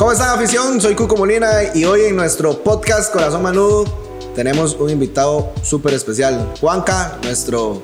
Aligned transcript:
¿Cómo 0.00 0.12
están 0.12 0.30
afición? 0.30 0.80
Soy 0.80 0.94
Cuco 0.94 1.14
Molina 1.14 1.74
y 1.74 1.84
hoy 1.84 2.04
en 2.04 2.16
nuestro 2.16 2.64
podcast 2.64 3.12
Corazón 3.12 3.42
Manudo 3.42 3.84
tenemos 4.34 4.74
un 4.76 4.88
invitado 4.88 5.52
súper 5.62 5.92
especial, 5.92 6.54
Juanca, 6.58 7.18
nuestro 7.22 7.82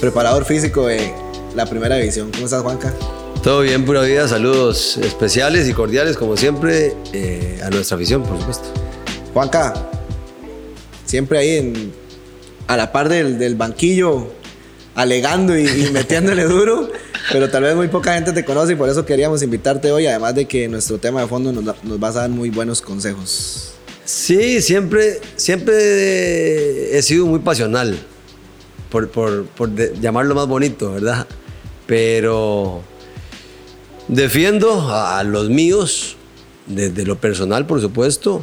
preparador 0.00 0.44
físico 0.44 0.88
de 0.88 1.14
la 1.54 1.64
primera 1.66 1.94
división. 1.94 2.32
¿Cómo 2.32 2.46
estás, 2.46 2.60
Juanca? 2.64 2.92
Todo 3.40 3.60
bien, 3.60 3.84
pura 3.84 4.00
vida. 4.00 4.26
Saludos 4.26 4.96
especiales 4.96 5.68
y 5.68 5.74
cordiales, 5.74 6.16
como 6.16 6.36
siempre, 6.36 6.96
eh, 7.12 7.60
a 7.62 7.70
nuestra 7.70 7.94
afición, 7.94 8.24
por 8.24 8.40
supuesto. 8.40 8.66
Juanca, 9.32 9.74
siempre 11.04 11.38
ahí 11.38 11.56
en, 11.58 11.92
a 12.66 12.76
la 12.76 12.90
par 12.90 13.08
del, 13.08 13.38
del 13.38 13.54
banquillo, 13.54 14.26
alegando 14.96 15.56
y, 15.56 15.68
y 15.68 15.90
metiéndole 15.92 16.42
duro, 16.46 16.90
pero 17.32 17.48
tal 17.50 17.62
vez 17.64 17.74
muy 17.76 17.88
poca 17.88 18.14
gente 18.14 18.32
te 18.32 18.44
conoce 18.44 18.72
y 18.72 18.76
por 18.76 18.88
eso 18.88 19.04
queríamos 19.04 19.42
invitarte 19.42 19.90
hoy, 19.92 20.06
además 20.06 20.34
de 20.34 20.46
que 20.46 20.68
nuestro 20.68 20.98
tema 20.98 21.20
de 21.22 21.26
fondo 21.28 21.52
nos, 21.52 21.64
nos 21.84 22.00
vas 22.00 22.16
a 22.16 22.20
dar 22.20 22.30
muy 22.30 22.50
buenos 22.50 22.80
consejos. 22.80 23.72
Sí, 24.04 24.62
siempre, 24.62 25.20
siempre 25.36 26.96
he 26.96 27.02
sido 27.02 27.26
muy 27.26 27.40
pasional, 27.40 27.96
por, 28.90 29.08
por- 29.10 29.44
por 29.46 29.74
llamarlo 30.00 30.34
más 30.34 30.46
bonito, 30.46 30.92
¿verdad? 30.92 31.26
Pero 31.86 32.82
defiendo 34.08 34.80
a, 34.92 35.18
a 35.18 35.24
los 35.24 35.48
míos, 35.50 36.16
desde 36.66 37.04
lo 37.04 37.18
personal, 37.18 37.66
por 37.66 37.80
supuesto, 37.80 38.42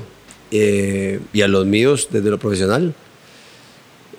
eh, 0.51 1.19
y 1.33 1.41
a 1.41 1.47
los 1.47 1.65
míos 1.65 2.09
desde 2.11 2.29
lo 2.29 2.37
profesional. 2.39 2.93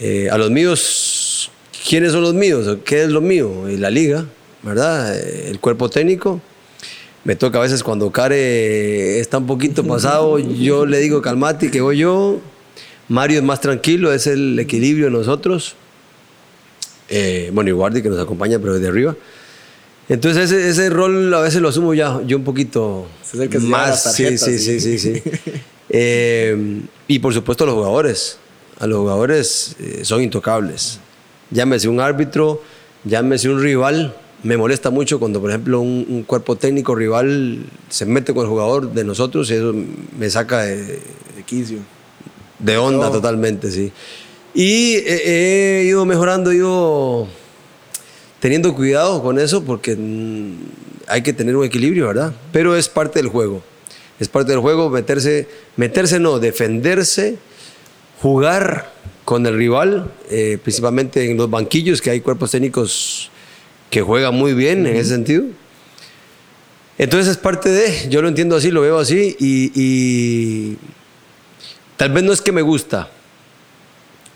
Eh, 0.00 0.28
a 0.30 0.36
los 0.38 0.50
míos, 0.50 1.50
¿quiénes 1.88 2.12
son 2.12 2.22
los 2.22 2.34
míos? 2.34 2.78
¿Qué 2.84 3.02
es 3.04 3.10
lo 3.10 3.20
mío? 3.20 3.68
Eh, 3.68 3.78
La 3.78 3.90
liga, 3.90 4.24
¿verdad? 4.64 5.16
El 5.16 5.60
cuerpo 5.60 5.88
técnico. 5.88 6.40
Me 7.24 7.36
toca 7.36 7.58
a 7.58 7.62
veces 7.62 7.82
cuando 7.82 8.10
Care 8.10 9.18
está 9.18 9.38
un 9.38 9.46
poquito 9.46 9.84
pasado, 9.86 10.38
yo 10.38 10.86
le 10.86 10.98
digo 10.98 11.22
calmate, 11.22 11.70
que 11.70 11.80
voy 11.80 11.98
yo. 11.98 12.40
Mario 13.08 13.38
es 13.38 13.44
más 13.44 13.60
tranquilo, 13.60 14.12
es 14.12 14.26
el 14.26 14.58
equilibrio 14.58 15.06
de 15.06 15.10
nosotros. 15.12 15.76
Eh, 17.08 17.50
bueno, 17.52 17.70
y 17.70 17.72
Guardi 17.72 18.02
que 18.02 18.08
nos 18.08 18.18
acompaña, 18.18 18.58
pero 18.58 18.74
desde 18.74 18.88
arriba. 18.88 19.14
Entonces 20.08 20.50
ese, 20.50 20.68
ese 20.68 20.90
rol 20.90 21.32
a 21.32 21.40
veces 21.40 21.62
lo 21.62 21.68
asumo 21.68 21.94
ya, 21.94 22.20
yo 22.26 22.36
un 22.36 22.44
poquito 22.44 23.06
Ese 23.22 23.38
es 23.38 23.42
el 23.44 23.48
que 23.48 23.58
se 23.58 23.64
lleva 23.66 23.78
más. 23.78 24.04
tarjetas, 24.04 24.40
sí, 24.40 24.58
sí, 24.58 24.80
sí, 24.80 24.98
sí, 24.98 25.22
sí. 25.22 25.22
Eh, 25.96 26.80
y 27.06 27.18
por 27.20 27.32
supuesto 27.32 27.64
los 27.66 27.74
jugadores. 27.74 28.38
A 28.80 28.86
los 28.86 28.98
jugadores 28.98 29.76
eh, 29.78 30.00
son 30.02 30.22
intocables. 30.22 30.98
Llámese 31.50 31.88
un 31.88 32.00
árbitro, 32.00 32.62
llámese 33.04 33.48
un 33.48 33.62
rival. 33.62 34.16
Me 34.44 34.56
molesta 34.58 34.90
mucho 34.90 35.18
cuando, 35.18 35.40
por 35.40 35.50
ejemplo, 35.50 35.80
un, 35.80 36.06
un 36.08 36.22
cuerpo 36.22 36.54
técnico 36.56 36.94
rival 36.94 37.64
se 37.88 38.04
mete 38.06 38.32
con 38.34 38.44
el 38.44 38.50
jugador 38.50 38.92
de 38.92 39.02
nosotros 39.02 39.50
y 39.50 39.54
eso 39.54 39.74
me 40.18 40.28
saca 40.30 40.62
de, 40.62 40.76
De 41.36 41.42
quicio. 41.46 41.78
de 42.58 42.76
onda 42.76 43.06
No. 43.06 43.12
totalmente, 43.12 43.70
sí. 43.70 43.90
Y 44.54 44.96
he, 44.96 45.80
he 45.80 45.84
ido 45.84 46.04
mejorando, 46.04 46.50
he 46.52 46.56
ido 46.56 47.26
teniendo 48.38 48.74
cuidado 48.74 49.22
con 49.22 49.38
eso 49.38 49.64
porque 49.64 49.96
mm, 49.96 50.52
hay 51.08 51.22
que 51.22 51.32
tener 51.32 51.56
un 51.56 51.64
equilibrio, 51.64 52.06
¿verdad? 52.08 52.34
Pero 52.52 52.76
es 52.76 52.88
parte 52.88 53.18
del 53.20 53.28
juego. 53.30 53.62
Es 54.20 54.28
parte 54.28 54.52
del 54.52 54.60
juego 54.60 54.90
meterse, 54.90 55.48
meterse 55.76 56.20
no, 56.20 56.38
defenderse, 56.38 57.36
jugar 58.20 58.92
con 59.24 59.46
el 59.46 59.56
rival, 59.56 60.12
eh, 60.30 60.58
principalmente 60.62 61.30
en 61.30 61.36
los 61.38 61.48
banquillos, 61.48 62.02
que 62.02 62.10
hay 62.10 62.20
cuerpos 62.20 62.50
técnicos 62.50 63.30
que 63.94 64.02
juegan 64.02 64.34
muy 64.34 64.54
bien 64.54 64.88
en 64.88 64.96
ese 64.96 65.10
sentido. 65.10 65.44
Entonces 66.98 67.28
es 67.30 67.36
parte 67.36 67.68
de, 67.68 68.08
yo 68.10 68.22
lo 68.22 68.26
entiendo 68.28 68.56
así, 68.56 68.72
lo 68.72 68.80
veo 68.80 68.98
así 68.98 69.36
y, 69.38 69.70
y 69.74 70.76
tal 71.96 72.10
vez 72.10 72.24
no 72.24 72.32
es 72.32 72.40
que 72.40 72.50
me 72.50 72.62
gusta, 72.62 73.08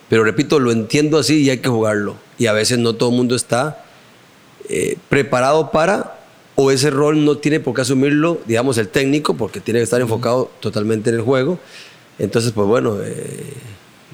pero 0.08 0.22
repito, 0.22 0.60
lo 0.60 0.70
entiendo 0.70 1.18
así 1.18 1.42
y 1.42 1.50
hay 1.50 1.58
que 1.58 1.68
jugarlo. 1.68 2.14
Y 2.38 2.46
a 2.46 2.52
veces 2.52 2.78
no 2.78 2.94
todo 2.94 3.10
el 3.10 3.16
mundo 3.16 3.34
está 3.34 3.84
eh, 4.68 4.96
preparado 5.08 5.72
para, 5.72 6.20
o 6.54 6.70
ese 6.70 6.90
rol 6.90 7.24
no 7.24 7.38
tiene 7.38 7.58
por 7.58 7.74
qué 7.74 7.80
asumirlo, 7.80 8.40
digamos, 8.46 8.78
el 8.78 8.88
técnico, 8.88 9.34
porque 9.36 9.58
tiene 9.60 9.80
que 9.80 9.84
estar 9.84 10.00
enfocado 10.00 10.52
totalmente 10.60 11.10
en 11.10 11.16
el 11.16 11.22
juego. 11.22 11.58
Entonces, 12.20 12.52
pues 12.52 12.66
bueno, 12.68 12.98
eh, 13.02 13.54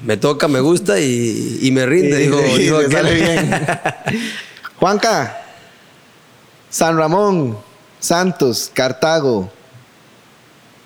me 0.03 0.17
toca, 0.17 0.47
me 0.47 0.59
gusta 0.59 0.99
y, 0.99 1.59
y 1.61 1.69
me 1.69 1.85
rinde, 1.85 2.23
Y- 2.23 2.27
dijo 2.63 2.79
le 2.81 2.85
aquel. 2.87 2.91
sale 2.91 3.13
bien. 3.13 3.51
Juanca, 4.89 5.35
San 6.69 6.95
Ramón, 6.95 7.57
Santos, 7.99 8.69
Cartago, 8.71 9.49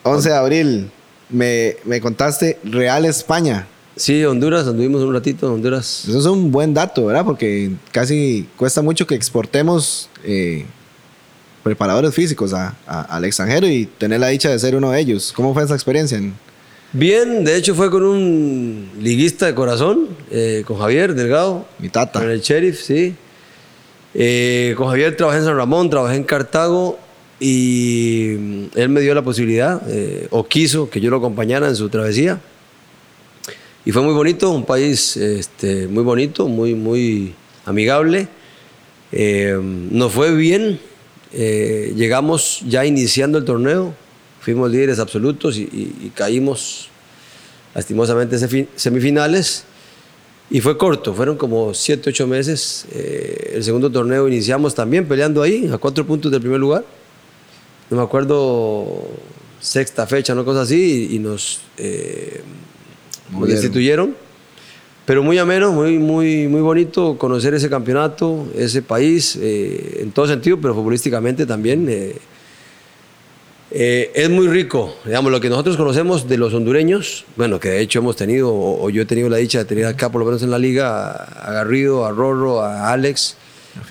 11 0.03 0.29
de 0.29 0.35
abril. 0.37 0.91
Me, 1.27 1.75
me 1.83 1.99
contaste 1.99 2.59
Real 2.63 3.03
España. 3.03 3.67
Sí, 3.97 4.23
Honduras, 4.23 4.65
anduvimos 4.67 5.01
un 5.01 5.13
ratito 5.13 5.47
en 5.47 5.55
Honduras. 5.55 6.05
Eso 6.07 6.17
es 6.17 6.25
un 6.27 6.49
buen 6.49 6.73
dato, 6.73 7.07
¿verdad? 7.07 7.25
Porque 7.25 7.71
casi 7.91 8.47
cuesta 8.55 8.81
mucho 8.81 9.05
que 9.05 9.15
exportemos 9.15 10.09
eh, 10.23 10.65
preparadores 11.61 12.15
físicos 12.15 12.53
a- 12.53 12.73
a- 12.87 13.01
al 13.01 13.25
extranjero 13.25 13.67
y 13.67 13.85
tener 13.85 14.21
la 14.21 14.27
dicha 14.29 14.47
de 14.49 14.57
ser 14.59 14.77
uno 14.77 14.91
de 14.91 14.99
ellos. 15.01 15.33
¿Cómo 15.35 15.53
fue 15.53 15.63
esa 15.65 15.73
experiencia? 15.75 16.21
Bien, 16.93 17.43
de 17.43 17.57
hecho 17.57 17.75
fue 17.75 17.91
con 17.91 18.03
un 18.03 18.91
liguista 19.01 19.45
de 19.47 19.53
corazón, 19.55 20.07
eh, 20.31 20.63
con 20.65 20.79
Javier 20.79 21.13
Delgado. 21.15 21.65
Mi 21.79 21.89
tata. 21.89 22.21
Con 22.21 22.29
el 22.31 22.39
sheriff, 22.39 22.81
sí. 22.81 23.13
Eh, 24.13 24.73
con 24.77 24.87
Javier 24.87 25.15
trabajé 25.15 25.39
en 25.39 25.45
San 25.45 25.55
Ramón, 25.55 25.89
trabajé 25.89 26.15
en 26.15 26.23
Cartago 26.23 26.97
y 27.39 28.35
mm, 28.37 28.63
él 28.75 28.89
me 28.89 29.01
dio 29.01 29.13
la 29.13 29.21
posibilidad, 29.23 29.81
eh, 29.87 30.27
o 30.31 30.47
quiso 30.47 30.89
que 30.89 30.99
yo 30.99 31.09
lo 31.09 31.17
acompañara 31.17 31.67
en 31.67 31.75
su 31.75 31.89
travesía. 31.89 32.39
Y 33.85 33.91
fue 33.91 34.01
muy 34.01 34.13
bonito, 34.13 34.51
un 34.51 34.65
país 34.65 35.15
este, 35.17 35.87
muy 35.87 36.03
bonito, 36.03 36.47
muy, 36.47 36.75
muy 36.75 37.33
amigable. 37.65 38.27
Eh, 39.11 39.57
nos 39.61 40.11
fue 40.11 40.35
bien, 40.35 40.79
eh, 41.33 41.93
llegamos 41.95 42.61
ya 42.67 42.85
iniciando 42.85 43.37
el 43.37 43.45
torneo, 43.45 43.93
fuimos 44.41 44.69
líderes 44.71 44.99
absolutos 44.99 45.57
y, 45.57 45.61
y- 45.63 46.11
caímos 46.13 46.89
lastimosamente 47.73 48.37
semifinales. 48.75 49.63
Y 50.51 50.61
fue 50.61 50.77
corto, 50.77 51.13
fueron 51.13 51.37
como 51.37 51.73
7, 51.73 52.09
8 52.09 52.27
meses. 52.27 52.85
Eh, 52.91 53.51
el 53.55 53.63
segundo 53.63 53.91
torneo 53.91 54.27
iniciamos 54.27 54.73
también 54.73 55.07
peleando 55.07 55.43
ahí, 55.43 55.69
a 55.71 55.77
cuatro 55.77 56.05
puntos 56.05 56.31
del 56.31 56.41
primer 56.41 56.59
lugar. 56.59 56.83
No 57.89 57.97
me 57.97 58.03
acuerdo, 58.03 59.07
sexta 59.59 60.07
fecha, 60.07 60.33
una 60.33 60.43
cosa 60.43 60.61
así, 60.61 61.09
y, 61.11 61.15
y 61.15 61.19
nos, 61.19 61.61
eh, 61.77 62.41
nos 63.31 63.47
destituyeron. 63.47 64.15
Pero 65.05 65.23
muy 65.23 65.37
ameno, 65.37 65.71
muy, 65.71 65.97
muy, 65.97 66.47
muy 66.47 66.61
bonito 66.61 67.17
conocer 67.17 67.53
ese 67.53 67.69
campeonato, 67.69 68.47
ese 68.55 68.81
país, 68.81 69.37
eh, 69.41 69.99
en 70.01 70.11
todo 70.11 70.27
sentido, 70.27 70.59
pero 70.59 70.73
futbolísticamente 70.73 71.45
también. 71.45 71.87
Eh, 73.71 74.11
es 74.15 74.29
muy 74.29 74.47
rico, 74.47 74.95
digamos, 75.05 75.31
lo 75.31 75.39
que 75.39 75.49
nosotros 75.49 75.77
conocemos 75.77 76.27
de 76.27 76.37
los 76.37 76.53
hondureños, 76.53 77.25
bueno, 77.35 77.59
que 77.59 77.69
de 77.69 77.81
hecho 77.81 77.99
hemos 77.99 78.15
tenido, 78.15 78.49
o, 78.51 78.83
o 78.85 78.89
yo 78.89 79.03
he 79.03 79.05
tenido 79.05 79.29
la 79.29 79.37
dicha 79.37 79.59
de 79.59 79.65
tener 79.65 79.85
acá, 79.85 80.11
por 80.11 80.19
lo 80.19 80.25
menos 80.25 80.41
en 80.41 80.49
la 80.51 80.57
liga, 80.57 81.09
a, 81.11 81.51
Garrido, 81.53 82.05
a 82.05 82.11
Rorro, 82.11 82.61
a 82.61 82.91
Alex, 82.91 83.35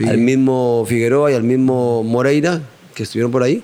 al 0.07 0.19
mismo 0.19 0.85
Figueroa 0.89 1.31
y 1.31 1.35
al 1.35 1.45
mismo 1.45 2.03
Moreira, 2.03 2.61
que 2.95 3.05
estuvieron 3.05 3.31
por 3.31 3.43
ahí. 3.43 3.63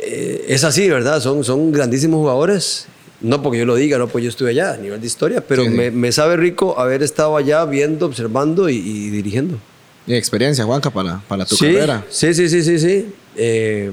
Eh, 0.00 0.46
es 0.48 0.62
así, 0.62 0.88
¿verdad? 0.88 1.20
Son, 1.20 1.42
son 1.42 1.72
grandísimos 1.72 2.18
jugadores. 2.18 2.86
No 3.20 3.42
porque 3.42 3.58
yo 3.58 3.64
lo 3.64 3.74
diga, 3.74 3.98
no 3.98 4.08
porque 4.08 4.24
yo 4.24 4.30
estuve 4.30 4.50
allá 4.50 4.74
a 4.74 4.76
nivel 4.76 5.00
de 5.00 5.06
historia, 5.06 5.40
pero 5.40 5.62
Sí, 5.64 5.70
sí. 5.70 5.74
Me, 5.74 5.90
me 5.90 6.12
sabe 6.12 6.36
rico 6.36 6.78
haber 6.78 7.02
estado 7.02 7.36
allá 7.36 7.64
viendo, 7.64 8.06
observando 8.06 8.68
y, 8.68 8.76
y 8.76 9.10
dirigiendo. 9.10 9.58
Y 10.06 10.14
experiencia, 10.14 10.64
Juanca, 10.64 10.90
para, 10.90 11.20
para 11.26 11.44
tu 11.44 11.56
carrera. 11.56 12.04
Sí, 12.10 12.34
sí, 12.34 12.48
sí, 12.48 12.62
sí, 12.62 12.78
sí. 12.78 13.06
Eh, 13.36 13.90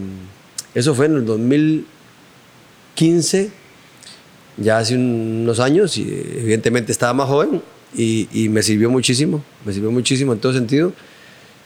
eso 0.75 0.95
fue 0.95 1.05
en 1.05 1.17
el 1.17 1.25
2015, 1.25 3.51
ya 4.57 4.79
hace 4.79 4.95
unos 4.95 5.59
años, 5.59 5.97
y 5.97 6.01
evidentemente 6.01 6.91
estaba 6.91 7.13
más 7.13 7.27
joven 7.27 7.61
y, 7.95 8.49
me 8.49 8.63
sirvió 8.63 8.89
muchísimo, 8.89 9.43
me 9.65 9.73
sirvió 9.73 9.91
muchísimo 9.91 10.33
en 10.33 10.39
todo 10.39 10.53
sentido. 10.53 10.93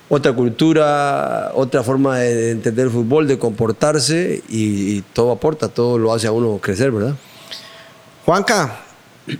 Otra 0.09 0.33
cultura, 0.33 1.51
otra 1.53 1.83
forma 1.83 2.19
de 2.19 2.51
entender 2.51 2.85
el 2.85 2.91
fútbol, 2.91 3.27
de 3.27 3.37
comportarse 3.37 4.41
y, 4.49 4.97
y 4.97 5.03
todo 5.13 5.31
aporta, 5.31 5.67
todo 5.67 5.97
lo 5.97 6.13
hace 6.13 6.27
a 6.27 6.31
uno 6.31 6.59
crecer, 6.59 6.91
¿verdad? 6.91 7.15
Juanca, 8.25 8.79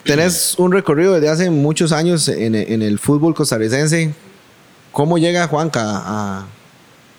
tenés 0.04 0.56
un 0.58 0.74
recorrido 0.74 1.14
desde 1.14 1.30
hace 1.30 1.50
muchos 1.50 1.94
años 1.94 2.28
en, 2.28 2.56
el 2.56 3.00
fútbol 3.00 3.34
costarricense. 3.34 4.14
¿Cómo 4.92 5.18
llega 5.18 5.48
Juanca 5.48 6.46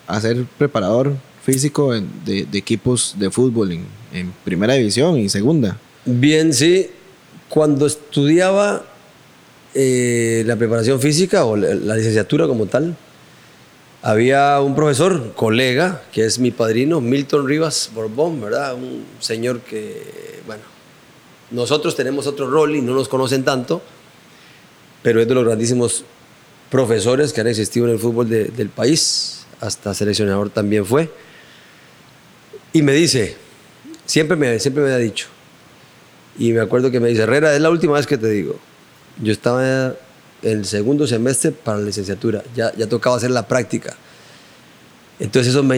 a 0.07 0.21
ser 0.21 0.45
preparador 0.57 1.15
físico 1.51 1.93
en- 1.95 2.09
de, 2.25 2.45
de 2.45 2.57
equipos 2.57 3.15
de 3.17 3.29
fútbol 3.31 3.71
en, 3.71 3.85
en 4.13 4.33
primera 4.43 4.73
división 4.75 5.17
y 5.17 5.29
segunda? 5.29 5.77
Bien, 6.05 6.53
sí. 6.53 6.89
Cuando 7.49 7.85
estudiaba 7.87 8.85
eh, 9.73 10.43
la 10.45 10.55
preparación 10.55 10.99
física 10.99 11.45
o 11.45 11.55
la, 11.55 11.73
la 11.75 11.95
licenciatura 11.95 12.47
como 12.47 12.65
tal, 12.67 12.95
había 14.01 14.61
un 14.61 14.75
profesor, 14.75 15.33
colega, 15.35 16.01
que 16.13 16.23
es 16.25 16.39
mi 16.39 16.51
padrino, 16.51 17.01
Milton 17.01 17.47
Rivas 17.47 17.89
Borbón, 17.93 18.39
¿verdad? 18.41 18.75
Un 18.75 19.03
señor 19.19 19.59
que, 19.61 20.39
bueno, 20.45 20.63
nosotros 21.51 21.95
tenemos 21.95 22.25
otro 22.27 22.49
rol 22.49 22.75
y 22.75 22.81
no 22.81 22.93
nos 22.93 23.09
conocen 23.09 23.43
tanto, 23.43 23.81
pero 25.03 25.19
es 25.21 25.27
de 25.27 25.33
los 25.35 25.43
grandísimos 25.43 26.05
profesores 26.69 27.33
que 27.33 27.41
han 27.41 27.47
existido 27.47 27.87
en 27.87 27.93
el 27.93 27.99
fútbol 27.99 28.29
de- 28.29 28.45
del 28.45 28.69
país, 28.69 29.45
hasta 29.59 29.93
seleccionador 29.93 30.49
también 30.49 30.85
fue. 30.85 31.09
Y 32.73 32.81
me 32.81 32.93
dice, 32.93 33.35
siempre 34.05 34.37
me, 34.37 34.59
siempre 34.59 34.83
me 34.83 34.91
ha 34.91 34.97
dicho, 34.97 35.27
y 36.37 36.53
me 36.53 36.61
acuerdo 36.61 36.89
que 36.91 36.99
me 36.99 37.09
dice, 37.09 37.23
Herrera, 37.23 37.53
es 37.53 37.61
la 37.61 37.69
última 37.69 37.93
vez 37.93 38.07
que 38.07 38.17
te 38.17 38.29
digo. 38.29 38.57
Yo 39.21 39.33
estaba 39.33 39.93
en 40.41 40.57
el 40.59 40.65
segundo 40.65 41.05
semestre 41.05 41.51
para 41.51 41.79
la 41.79 41.85
licenciatura, 41.85 42.43
ya, 42.55 42.73
ya 42.75 42.87
tocaba 42.87 43.17
hacer 43.17 43.31
la 43.31 43.47
práctica. 43.47 43.95
Entonces 45.19 45.51
eso 45.51 45.63
me 45.63 45.77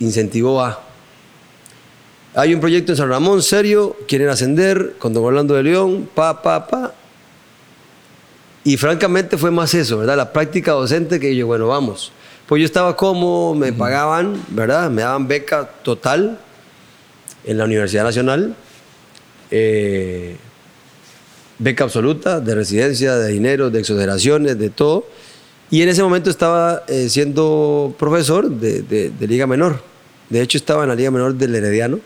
incentivó 0.00 0.60
a... 0.62 0.82
Hay 2.34 2.54
un 2.54 2.60
proyecto 2.60 2.92
en 2.92 2.96
San 2.96 3.08
Ramón 3.08 3.42
serio, 3.42 3.96
quieren 4.08 4.28
ascender 4.28 4.96
con 4.98 5.12
don 5.12 5.24
Orlando 5.24 5.54
de 5.54 5.62
León, 5.62 6.08
pa, 6.12 6.42
pa, 6.42 6.66
pa. 6.66 6.94
Y 8.64 8.76
francamente 8.76 9.36
fue 9.38 9.50
más 9.50 9.74
eso, 9.74 9.98
¿verdad? 9.98 10.16
La 10.16 10.32
práctica 10.32 10.72
docente 10.72 11.18
que 11.20 11.34
yo, 11.34 11.46
bueno, 11.46 11.68
vamos. 11.68 12.12
Pues 12.50 12.58
yo 12.62 12.66
estaba 12.66 12.96
como, 12.96 13.54
me 13.54 13.72
pagaban, 13.72 14.34
¿verdad? 14.48 14.90
Me 14.90 15.02
daban 15.02 15.28
beca 15.28 15.70
total 15.84 16.36
en 17.44 17.58
la 17.58 17.62
Universidad 17.64 18.02
Nacional. 18.02 18.56
Eh, 19.52 20.34
beca 21.60 21.84
absoluta 21.84 22.40
de 22.40 22.52
residencia, 22.56 23.14
de 23.14 23.28
dinero, 23.30 23.70
de 23.70 23.78
exoneraciones, 23.78 24.58
de 24.58 24.68
todo. 24.68 25.04
Y 25.70 25.82
en 25.82 25.90
ese 25.90 26.02
momento 26.02 26.28
estaba 26.28 26.82
eh, 26.88 27.08
siendo 27.08 27.94
profesor 27.96 28.50
de, 28.50 28.82
de- 28.82 29.10
de 29.10 29.26
Liga 29.28 29.46
Menor. 29.46 29.80
De 30.28 30.42
hecho, 30.42 30.58
estaba 30.58 30.82
en 30.82 30.88
la 30.88 30.96
Liga 30.96 31.12
Menor 31.12 31.34
del 31.36 31.54
Herediano. 31.54 32.00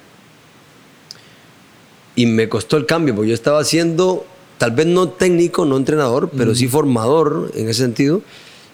Y 2.16 2.26
me 2.26 2.50
costó 2.50 2.76
el 2.76 2.84
cambio, 2.84 3.14
porque 3.14 3.30
yo 3.30 3.34
estaba 3.34 3.64
siendo, 3.64 4.26
tal 4.58 4.72
vez 4.72 4.84
no 4.88 5.08
técnico, 5.08 5.64
no 5.64 5.78
entrenador, 5.78 6.28
pero 6.36 6.54
sí 6.54 6.68
formador 6.68 7.50
en 7.54 7.70
ese 7.70 7.80
sentido. 7.82 8.20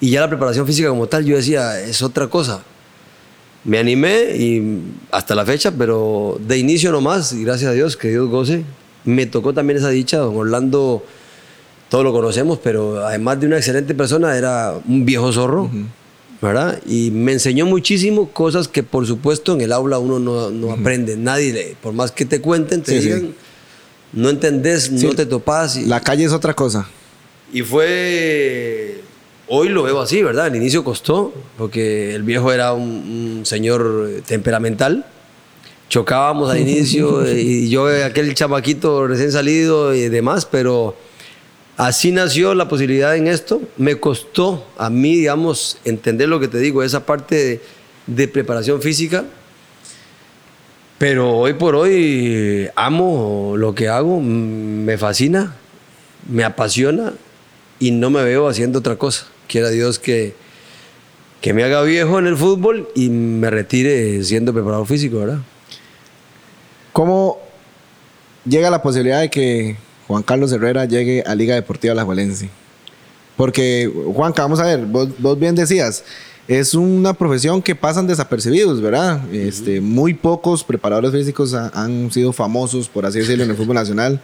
Y 0.00 0.10
ya 0.10 0.20
la 0.20 0.28
preparación 0.28 0.66
física 0.66 0.88
como 0.88 1.06
tal, 1.06 1.24
yo 1.24 1.36
decía, 1.36 1.78
es 1.80 2.00
otra 2.02 2.26
cosa. 2.28 2.62
Me 3.64 3.78
animé 3.78 4.36
y 4.36 4.78
hasta 5.10 5.34
la 5.34 5.44
fecha, 5.44 5.70
pero 5.76 6.38
de 6.46 6.56
inicio 6.56 6.90
nomás, 6.90 7.32
y 7.34 7.44
gracias 7.44 7.70
a 7.70 7.74
Dios, 7.74 7.96
que 7.96 8.08
Dios 8.08 8.28
goce, 8.30 8.64
me 9.04 9.26
tocó 9.26 9.52
también 9.52 9.78
esa 9.78 9.90
dicha. 9.90 10.16
Don 10.18 10.34
Orlando, 10.36 11.04
todos 11.90 12.02
lo 12.04 12.12
conocemos, 12.12 12.58
pero 12.62 13.04
además 13.04 13.38
de 13.40 13.46
una 13.48 13.58
excelente 13.58 13.94
persona, 13.94 14.34
era 14.38 14.74
un 14.88 15.04
viejo 15.04 15.30
zorro, 15.32 15.70
¿verdad? 16.40 16.80
Y 16.86 17.10
me 17.10 17.32
enseñó 17.32 17.66
muchísimo 17.66 18.30
cosas 18.30 18.66
que, 18.68 18.82
por 18.82 19.06
supuesto, 19.06 19.52
en 19.52 19.60
el 19.60 19.72
aula 19.72 19.98
uno 19.98 20.18
no, 20.18 20.48
no 20.50 20.72
aprende. 20.72 21.18
Nadie, 21.18 21.52
le- 21.52 21.76
por 21.82 21.92
más 21.92 22.12
que 22.12 22.24
te 22.24 22.40
cuenten, 22.40 22.82
te 22.82 22.92
Sí, 22.92 23.00
sí. 23.02 23.04
digan, 23.08 23.34
no 24.14 24.30
entendés, 24.30 24.84
Sí. 24.84 25.04
no 25.06 25.12
te 25.14 25.26
topás. 25.26 25.76
Y, 25.76 25.84
La 25.84 26.00
calle 26.00 26.24
es 26.24 26.32
otra 26.32 26.54
cosa. 26.54 26.88
y 27.52 27.60
fue. 27.60 28.99
Hoy 29.52 29.68
lo 29.68 29.82
veo 29.82 30.00
así, 30.00 30.22
¿verdad? 30.22 30.44
Al 30.44 30.54
inicio 30.54 30.84
costó, 30.84 31.34
porque 31.58 32.14
el 32.14 32.22
viejo 32.22 32.52
era 32.52 32.72
un, 32.72 33.38
un 33.38 33.42
señor 33.44 34.08
eh, 34.08 34.22
temperamental. 34.24 35.04
Chocábamos 35.88 36.52
al 36.52 36.60
inicio 36.60 37.26
eh, 37.26 37.40
y 37.40 37.68
yo, 37.68 37.90
eh, 37.90 38.04
aquel 38.04 38.32
chamaquito 38.36 39.08
recién 39.08 39.32
salido 39.32 39.92
y 39.92 40.08
demás, 40.08 40.46
pero 40.46 40.94
así 41.76 42.12
nació 42.12 42.54
la 42.54 42.68
posibilidad 42.68 43.16
en 43.16 43.26
esto. 43.26 43.60
Me 43.76 43.96
costó 43.96 44.64
a 44.78 44.88
mí, 44.88 45.16
digamos, 45.16 45.78
entender 45.84 46.28
lo 46.28 46.38
que 46.38 46.46
te 46.46 46.58
digo, 46.58 46.84
esa 46.84 47.04
parte 47.04 47.34
de, 47.34 47.60
de 48.06 48.28
preparación 48.28 48.80
física. 48.80 49.24
Pero 50.96 51.38
hoy 51.38 51.54
por 51.54 51.74
hoy 51.74 52.68
amo 52.76 53.54
lo 53.56 53.74
que 53.74 53.88
hago, 53.88 54.20
me 54.20 54.96
fascina, 54.96 55.56
me 56.30 56.44
apasiona 56.44 57.14
y 57.80 57.90
no 57.90 58.10
me 58.10 58.22
veo 58.22 58.46
haciendo 58.46 58.78
otra 58.78 58.94
cosa. 58.94 59.26
Quiera 59.50 59.68
Dios 59.70 59.98
que, 59.98 60.32
que 61.40 61.52
me 61.52 61.64
haga 61.64 61.82
viejo 61.82 62.18
en 62.20 62.26
el 62.28 62.36
fútbol 62.36 62.88
y 62.94 63.08
me 63.08 63.50
retire 63.50 64.22
siendo 64.22 64.52
preparador 64.52 64.86
físico, 64.86 65.18
¿verdad? 65.18 65.38
¿Cómo 66.92 67.38
llega 68.44 68.70
la 68.70 68.80
posibilidad 68.82 69.20
de 69.20 69.30
que 69.30 69.76
Juan 70.06 70.22
Carlos 70.22 70.52
Herrera 70.52 70.84
llegue 70.84 71.22
a 71.26 71.34
Liga 71.34 71.54
Deportiva 71.54 71.94
La? 71.94 72.06
Porque, 73.36 73.90
Juanca, 74.14 74.42
vamos 74.42 74.60
a 74.60 74.64
ver, 74.64 74.84
vos, 74.86 75.08
vos 75.18 75.38
bien 75.38 75.54
decías, 75.54 76.04
es 76.46 76.74
una 76.74 77.14
profesión 77.14 77.62
que 77.62 77.74
pasan 77.74 78.06
desapercibidos, 78.06 78.80
¿verdad? 78.82 79.20
Este, 79.32 79.80
muy 79.80 80.14
pocos 80.14 80.62
preparadores 80.62 81.12
físicos 81.12 81.54
ha- 81.54 81.70
han 81.74 82.10
sido 82.12 82.32
famosos, 82.32 82.88
por 82.88 83.06
así 83.06 83.18
decirlo, 83.20 83.44
en 83.44 83.50
el 83.50 83.56
fútbol 83.56 83.76
nacional. 83.76 84.20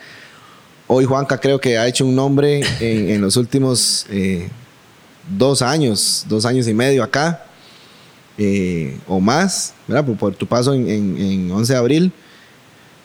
Hoy 0.88 1.04
Juanca 1.04 1.38
creo 1.38 1.60
que 1.60 1.78
ha 1.78 1.86
hecho 1.88 2.04
un 2.04 2.14
nombre 2.14 2.60
en, 2.80 3.10
en 3.10 3.20
los 3.20 3.36
últimos 3.36 4.06
eh, 4.10 4.48
dos 5.28 5.62
años, 5.62 6.24
dos 6.28 6.44
años 6.44 6.68
y 6.68 6.74
medio 6.74 7.02
acá, 7.02 7.44
eh, 8.38 8.98
o 9.08 9.18
más, 9.20 9.74
¿verdad? 9.88 10.04
Por, 10.04 10.16
por 10.16 10.34
tu 10.34 10.46
paso 10.46 10.74
en, 10.74 10.88
en- 10.88 11.16
en 11.16 11.50
11 11.50 11.72
de 11.72 11.78
abril. 11.78 12.12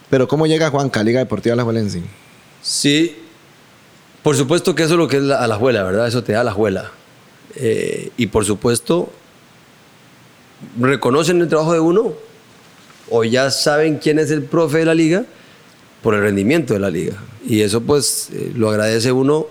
Pero 0.09 0.27
¿cómo 0.27 0.45
llega 0.45 0.69
Juanca 0.69 1.03
Liga 1.03 1.19
Deportiva 1.19 1.55
La 1.55 1.63
Juelense? 1.63 2.01
Sí, 2.61 3.15
por 4.23 4.35
supuesto 4.35 4.75
que 4.75 4.83
eso 4.83 4.93
es 4.93 4.97
lo 4.99 5.07
que 5.07 5.17
es 5.17 5.23
la, 5.23 5.37
a 5.43 5.47
la 5.47 5.55
juela, 5.55 5.83
¿verdad? 5.83 6.07
Eso 6.07 6.23
te 6.23 6.33
da 6.33 6.43
la 6.43 6.51
juela. 6.51 6.91
Eh, 7.55 8.11
y 8.17 8.27
por 8.27 8.45
supuesto, 8.45 9.11
reconocen 10.79 11.41
el 11.41 11.47
trabajo 11.47 11.73
de 11.73 11.79
uno 11.79 12.13
o 13.09 13.23
ya 13.23 13.49
saben 13.51 13.97
quién 13.97 14.19
es 14.19 14.31
el 14.31 14.43
profe 14.43 14.79
de 14.79 14.85
la 14.85 14.93
liga 14.93 15.25
por 16.01 16.13
el 16.13 16.21
rendimiento 16.21 16.73
de 16.73 16.79
la 16.79 16.89
liga. 16.89 17.15
Y 17.45 17.61
eso 17.61 17.81
pues 17.81 18.29
eh, 18.31 18.51
lo 18.55 18.69
agradece 18.69 19.11
uno 19.11 19.47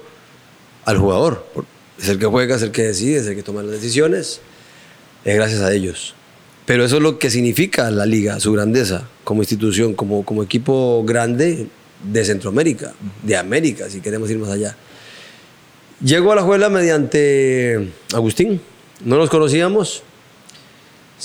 al 0.84 0.98
jugador. 0.98 1.46
por- 1.54 1.64
Es 2.00 2.08
el 2.08 2.18
que 2.18 2.26
juega, 2.26 2.56
es 2.56 2.62
el 2.62 2.70
que 2.70 2.82
decide, 2.82 3.18
es 3.18 3.26
el 3.26 3.36
que 3.36 3.42
toma 3.42 3.62
las 3.62 3.72
decisiones. 3.72 4.40
Es 5.24 5.34
gracias 5.34 5.60
a 5.60 5.72
ellos. 5.72 6.14
Pero 6.64 6.84
eso 6.84 6.96
es 6.96 7.02
lo 7.02 7.18
que 7.18 7.30
significa 7.30 7.90
la 7.90 8.06
liga, 8.06 8.38
su 8.40 8.52
grandeza 8.52 9.08
como 9.24 9.42
institución, 9.42 9.94
como, 9.94 10.24
como 10.24 10.42
equipo 10.42 11.04
grande 11.04 11.66
de 12.02 12.24
Centroamérica, 12.24 12.94
de 13.22 13.36
América, 13.36 13.90
si 13.90 14.00
queremos 14.00 14.30
ir 14.30 14.38
más 14.38 14.50
allá. 14.50 14.76
Llego 16.02 16.32
a 16.32 16.36
la 16.36 16.42
juela 16.42 16.70
mediante 16.70 17.90
Agustín. 18.14 18.60
No 19.04 19.16
nos 19.16 19.28
conocíamos. 19.28 20.02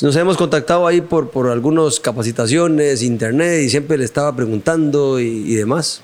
Nos 0.01 0.15
habíamos 0.15 0.35
contactado 0.35 0.87
ahí 0.87 0.99
por, 0.99 1.29
por 1.29 1.49
algunas 1.49 2.01
capacitaciones, 2.01 3.01
internet, 3.01 3.63
y 3.63 3.69
siempre 3.69 3.97
le 3.97 4.03
estaba 4.03 4.35
preguntando 4.35 5.21
y, 5.21 5.25
y 5.25 5.55
demás. 5.55 6.01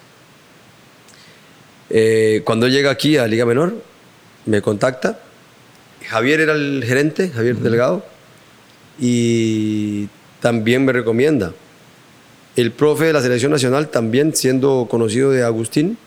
Eh, 1.90 2.42
cuando 2.46 2.70
llega 2.70 2.90
aquí 2.90 3.18
a 3.18 3.28
Liga 3.28 3.46
Menor, 3.46 3.76
me 4.46 4.62
contacta. 4.62 5.20
Javier 6.08 6.42
era 6.42 6.54
el 6.54 6.84
gerente, 6.86 7.30
Javier 7.30 7.58
Delgado, 7.58 8.04
y 9.00 10.08
también 10.40 10.86
me 10.86 10.94
recomienda. 10.94 11.54
El 12.56 12.72
profe 12.72 13.06
de 13.06 13.14
la 13.14 13.22
selección 13.22 13.52
nacional, 13.52 13.90
también 13.90 14.36
siendo 14.36 14.88
conocido 14.90 15.32
de 15.32 15.44
Agustín, 15.44 15.98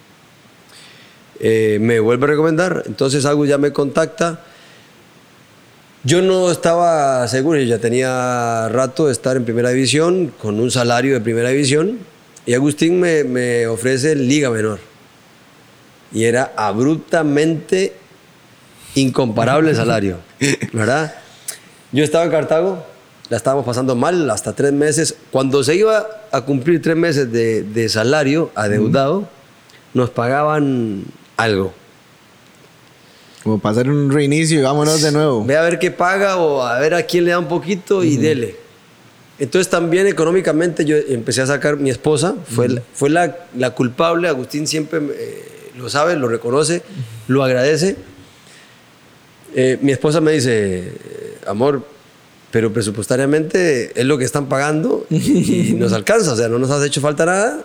eh, 1.41 1.79
me 1.81 2.00
vuelve 2.00 2.25
a 2.25 2.29
recomendar. 2.29 2.83
Entonces 2.87 3.25
Agus 3.25 3.49
ya 3.49 3.59
me 3.59 3.73
contacta. 3.73 4.41
Yo 6.03 6.21
no 6.21 6.50
estaba 6.50 7.26
seguro, 7.29 7.59
yo 7.59 7.64
ya 7.64 7.79
tenía 7.79 8.69
rato 8.69 9.07
de 9.07 9.12
estar 9.12 9.38
en 9.38 9.45
primera 9.45 9.71
división, 9.71 10.33
con 10.38 10.61
un 10.61 10.71
salario 10.71 11.14
de 11.14 11.21
primera 11.21 11.49
división, 11.49 11.99
y 12.45 12.53
Agustín 12.53 13.00
me, 13.00 13.25
me 13.25 13.67
ofrece 13.67 14.14
Liga 14.14 14.50
Menor. 14.50 14.81
Y 16.12 16.25
era 16.25 16.53
abruptamente 16.57 17.95
incomparable 18.95 19.75
salario, 19.75 20.19
¿verdad? 20.73 21.15
Yo 21.93 22.05
estaba 22.05 22.25
en 22.25 22.31
Cartago, 22.31 22.85
la 23.29 23.37
estábamos 23.37 23.65
pasando 23.65 23.95
mal 23.95 24.31
hasta 24.31 24.53
tres 24.53 24.73
meses. 24.73 25.17
Cuando 25.31 25.63
se 25.65 25.77
iba 25.77 26.07
a 26.33 26.41
cumplir 26.43 26.83
tres 26.83 26.97
meses 26.97 27.31
de, 27.31 27.63
de 27.63 27.89
salario 27.89 28.51
adeudado, 28.55 29.29
nos 29.95 30.11
pagaban 30.11 31.05
algo. 31.37 31.73
Como 33.43 33.59
para 33.59 33.73
hacer 33.73 33.91
un 33.91 34.11
reinicio 34.11 34.59
y 34.59 34.63
vámonos 34.63 35.03
de 35.03 35.13
nuevo. 35.13 35.45
Ve 35.45 35.57
a 35.57 35.63
ver 35.63 35.79
qué 35.79 35.91
paga 35.91 36.37
o 36.39 36.63
a 36.63 36.79
ver 36.79 36.95
a 36.95 37.03
quién 37.03 37.25
le 37.27 37.31
da 37.33 37.39
un 37.39 37.49
poquito 37.49 38.03
y 38.03 38.17
dele. 38.17 38.57
Entonces 39.39 39.69
también 39.69 40.07
económicamente 40.07 40.85
yo 40.85 40.97
empecé 40.97 41.43
a 41.43 41.47
sacar 41.47 41.77
mi 41.77 41.91
esposa, 41.91 42.37
fue, 42.49 42.69
la, 42.69 42.83
fue 42.95 43.11
la, 43.11 43.37
la 43.57 43.71
culpable, 43.71 44.29
Agustín 44.29 44.67
siempre 44.69 45.01
eh, 45.13 45.73
lo 45.77 45.91
sabe, 45.91 46.15
lo 46.17 46.29
reconoce, 46.29 46.83
lo 47.27 47.43
agradece. 47.43 47.97
Eh, 49.55 49.79
mi 49.81 49.93
esposa 49.93 50.21
me 50.21 50.33
dice, 50.33 50.93
amor, 51.47 51.83
pero 52.51 52.73
presupuestariamente 52.73 53.93
es 53.99 54.05
lo 54.05 54.19
que 54.19 54.25
están 54.25 54.49
pagando 54.49 55.07
y, 55.11 55.71
y 55.71 55.73
nos 55.79 55.93
alcanza, 55.93 56.33
o 56.33 56.37
sea, 56.37 56.49
no 56.49 56.59
nos 56.59 56.71
has 56.71 56.85
hecho 56.85 57.01
falta 57.01 57.25
nada 57.25 57.65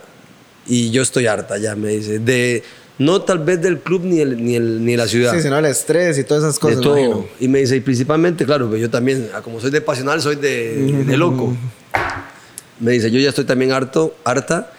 y 0.67 0.91
yo 0.91 1.01
estoy 1.01 1.25
harta 1.27 1.57
ya, 1.57 1.75
me 1.75 1.89
dice, 1.89 2.19
de 2.19 2.63
No 2.99 3.21
tal 3.21 3.39
vez 3.39 3.61
del 3.61 3.79
club 3.79 4.03
ni, 4.03 4.19
el, 4.19 4.43
ni, 4.43 4.55
el, 4.55 4.85
ni 4.85 4.95
la 4.95 5.07
ciudad. 5.07 5.33
Sí, 5.33 5.41
sino 5.41 5.57
el 5.57 5.65
estrés 5.65 6.17
y 6.19 6.23
todas 6.23 6.43
esas 6.43 6.59
cosas. 6.59 6.77
de 6.77 6.83
todo. 6.83 7.27
Y 7.39 7.47
me 7.47 7.59
dice, 7.59 7.75
y 7.75 7.79
principalmente, 7.79 8.45
claro, 8.45 8.69
pues 8.69 8.81
yo 8.81 8.89
también, 8.89 9.29
ah, 9.33 9.41
como 9.41 9.59
soy 9.59 9.71
de 9.71 9.81
pasional, 9.81 10.21
soy 10.21 10.35
de, 10.35 11.03
de 11.05 11.17
loco. 11.17 11.55
Me 12.79 12.91
dice, 12.91 13.11
yo 13.11 13.19
ya 13.19 13.29
estoy 13.29 13.43
también 13.43 13.73
harto, 13.73 14.15
harta 14.23 14.71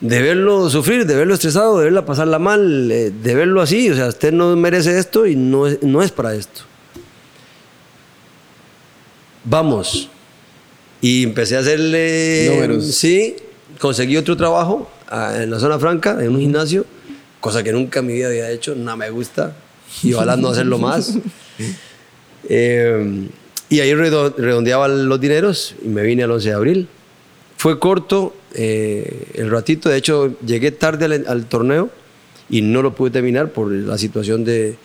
de 0.00 0.22
verlo 0.22 0.70
sufrir, 0.70 1.06
de 1.06 1.16
verlo 1.16 1.34
estresado, 1.34 1.78
de 1.78 1.84
verla 1.84 2.04
pasarla 2.04 2.38
mal, 2.38 2.90
eh, 2.90 3.10
de 3.10 3.34
verlo 3.34 3.60
así. 3.60 3.90
O 3.90 3.94
sea, 3.96 4.08
usted 4.08 4.32
no 4.32 4.54
merece 4.56 4.98
esto 4.98 5.26
y 5.26 5.34
no 5.36 5.66
es, 5.66 5.82
no 5.82 6.02
es 6.02 6.10
para 6.12 6.34
esto. 6.34 6.62
Vamos. 9.44 10.08
Y 11.00 11.24
empecé 11.24 11.56
a 11.56 11.60
hacerle... 11.60 12.50
Números. 12.54 12.86
Sí, 12.94 13.36
conseguí 13.78 14.16
otro 14.16 14.36
trabajo 14.36 14.90
ah, 15.08 15.34
en 15.40 15.50
la 15.50 15.58
zona 15.58 15.78
franca, 15.78 16.18
en 16.22 16.30
un 16.30 16.40
gimnasio, 16.40 16.84
cosa 17.40 17.62
que 17.62 17.72
nunca 17.72 18.00
en 18.00 18.06
mi 18.06 18.14
vida 18.14 18.28
había 18.28 18.50
hecho, 18.50 18.74
no 18.74 18.96
me 18.96 19.08
gusta 19.10 19.56
y 20.02 20.12
ojalá 20.12 20.36
no 20.36 20.48
hacerlo 20.48 20.78
más. 20.78 21.14
Eh, 22.50 23.28
y 23.68 23.80
ahí 23.80 23.90
redo- 23.92 24.34
redondeaba 24.34 24.88
los 24.88 25.20
dineros 25.20 25.74
y 25.84 25.88
me 25.88 26.02
vine 26.02 26.22
al 26.22 26.30
11 26.30 26.48
de 26.48 26.54
abril. 26.54 26.88
Fue 27.58 27.78
corto 27.78 28.34
eh, 28.54 29.26
el 29.34 29.50
ratito, 29.50 29.88
de 29.88 29.96
hecho 29.96 30.38
llegué 30.44 30.70
tarde 30.70 31.24
al, 31.26 31.46
torneo 31.46 31.90
y 32.48 32.62
no 32.62 32.82
lo 32.82 32.94
pude 32.94 33.10
terminar 33.10 33.50
por 33.50 33.70
la 33.70 33.98
situación 33.98 34.44
de, 34.44 34.76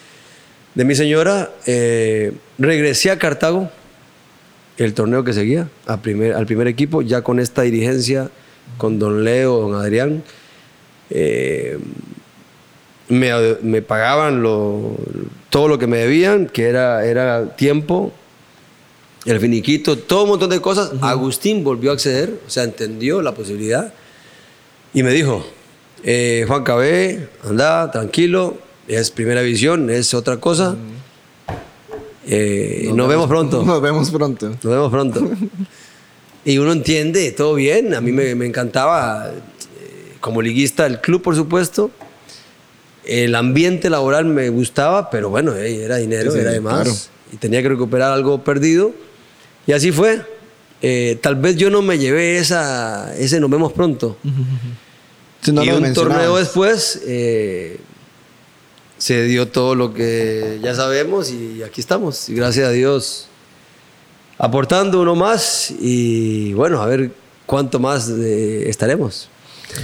de 0.75 0.86
mi 0.86 0.96
señora. 0.96 1.51
Eh, 1.65 2.34
regresé 2.58 3.12
a 3.12 3.17
Cartago, 3.17 3.70
el 4.77 4.93
torneo 4.93 5.24
que 5.24 5.34
seguía, 5.34 5.70
al 5.86 6.00
primer 6.01 6.67
equipo, 6.67 7.01
ya 7.01 7.22
con 7.22 7.39
esta 7.39 7.62
dirigencia, 7.62 8.29
con 8.77 9.00
don 9.00 9.24
Leo, 9.24 9.60
don 9.60 9.75
Adrián. 9.75 10.24
Eh, 11.10 11.77
me, 13.10 13.82
pagaban 13.82 14.41
todo 15.50 15.67
lo 15.67 15.77
que 15.77 15.88
me 15.88 15.98
debían, 15.98 16.48
que 16.48 16.63
era, 16.63 17.05
era 17.05 17.55
tiempo, 17.55 18.13
el 19.25 19.39
finiquito, 19.39 19.98
todo 19.98 20.24
un 20.24 20.30
montón 20.30 20.50
de 20.50 20.60
cosas. 20.60 20.92
Agustín 21.01 21.63
volvió 21.63 21.92
a 21.92 21.94
acceder, 21.94 22.39
o 22.46 22.50
sea, 22.50 22.63
entendió 22.63 23.22
la 23.22 23.34
posibilidad 23.34 23.94
y 24.94 25.03
me 25.03 25.12
dijo, 25.12 25.46
eh, 26.03 26.46
Juan 26.48 26.63
Cabé, 26.63 27.30
anda, 27.48 27.89
tranquilo, 27.92 28.58
es 28.88 29.12
primera 29.12 29.42
visión, 29.42 29.89
es 29.89 30.13
otra 30.13 30.38
cosa. 30.38 30.75
Eh, 32.25 32.89
nos, 32.94 33.08
vemos 33.08 33.27
pronto. 33.27 33.63
Nos 33.63 33.82
vemos 33.82 34.12
pronto. 34.12 34.50
Nos 34.50 34.63
vemos 34.63 34.92
pronto. 34.92 35.30
y 36.46 36.58
uno 36.58 36.74
entiende, 36.74 37.32
todo 37.32 37.56
bien. 37.56 37.94
A 37.94 38.01
mí 38.01 38.12
me, 38.12 38.36
me 38.36 38.46
encantaba, 38.46 39.30
eh, 39.30 40.13
como 40.20 40.42
liguista, 40.42 40.86
el 40.86 41.01
club, 41.01 41.22
por 41.22 41.36
supuesto. 41.36 41.92
El 43.06 43.36
ambiente 43.36 43.89
laboral 43.89 44.25
me 44.25 44.50
gustaba, 44.50 45.10
pero 45.10 45.30
bueno, 45.30 45.56
era 45.56 45.98
dinero, 45.98 46.32
Sí, 46.32 46.38
sí, 46.38 46.42
era 46.42 46.51
de 46.51 46.62
más. 46.62 46.84
claro. 46.84 46.98
Y 47.34 47.38
tenía 47.38 47.62
que 47.62 47.70
recuperar 47.70 48.12
algo 48.12 48.44
perdido. 48.44 48.92
Y 49.67 49.72
así 49.74 49.91
fue. 49.91 50.25
Eh, 50.82 51.17
tal 51.22 51.36
vez 51.36 51.55
yo 51.55 51.70
no 51.70 51.82
me 51.82 51.98
llevé 51.98 52.38
esa, 52.38 53.15
ese 53.15 53.39
nos 53.39 53.50
vemos 53.50 53.72
pronto. 53.72 54.17
Sí, 55.41 55.51
no 55.51 55.63
y 55.63 55.70
un 55.70 55.82
mencionabas. 55.82 56.17
torneo 56.17 56.38
después 56.38 57.01
eh, 57.05 57.79
se 58.98 59.24
dio 59.24 59.48
todo 59.48 59.75
lo 59.75 59.93
que 59.93 60.60
ya 60.62 60.75
sabemos 60.75 61.32
y 61.32 61.63
aquí 61.63 61.79
estamos. 61.79 62.27
Y 62.27 62.36
gracias 62.36 62.67
a 62.67 62.72
Dios 62.72 63.27
aportando 64.38 65.01
uno 65.01 65.15
más 65.15 65.72
y 65.79 66.53
bueno, 66.53 66.82
a 66.82 66.86
ver 66.86 67.12
cuánto 67.46 67.79
más 67.79 68.10
eh, 68.10 68.70
estaremos. 68.70 69.29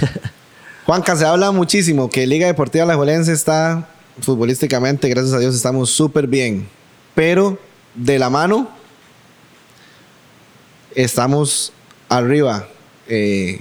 Juanca, 0.86 1.16
se 1.16 1.24
habla 1.24 1.50
muchísimo 1.50 2.10
que 2.10 2.26
Liga 2.26 2.46
Deportiva 2.46 2.84
Alajuelense 2.84 3.32
está 3.32 3.88
futbolísticamente, 4.20 5.08
gracias 5.08 5.32
a 5.32 5.38
Dios, 5.38 5.54
estamos 5.54 5.88
súper 5.88 6.26
bien. 6.26 6.68
Pero 7.14 7.58
de 7.94 8.18
la 8.18 8.28
mano 8.28 8.68
estamos 10.94 11.72
arriba 12.08 12.68
eh, 13.08 13.60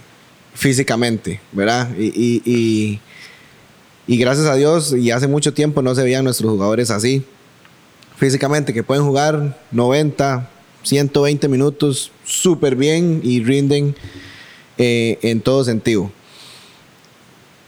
físicamente, 0.54 1.40
¿verdad? 1.52 1.90
Y, 1.98 3.00
gracias 4.08 4.48
a 4.48 4.56
Dios, 4.56 4.94
y 4.94 5.12
hace 5.12 5.28
mucho 5.28 5.54
tiempo 5.54 5.82
no 5.82 5.94
se 5.96 6.04
veían 6.04 6.24
nuestros 6.24 6.52
jugadores 6.52 6.90
así. 6.90 7.24
Físicamente, 8.18 8.74
que 8.74 8.84
pueden 8.84 9.06
jugar 9.06 9.58
90, 9.72 10.50
120 10.84 11.48
minutos 11.48 12.12
súper 12.26 12.76
bien 12.76 13.22
y 13.24 13.44
rinden 13.44 13.96
eh, 14.78 15.18
en 15.22 15.42
todo 15.42 15.64
sentido. 15.64 16.12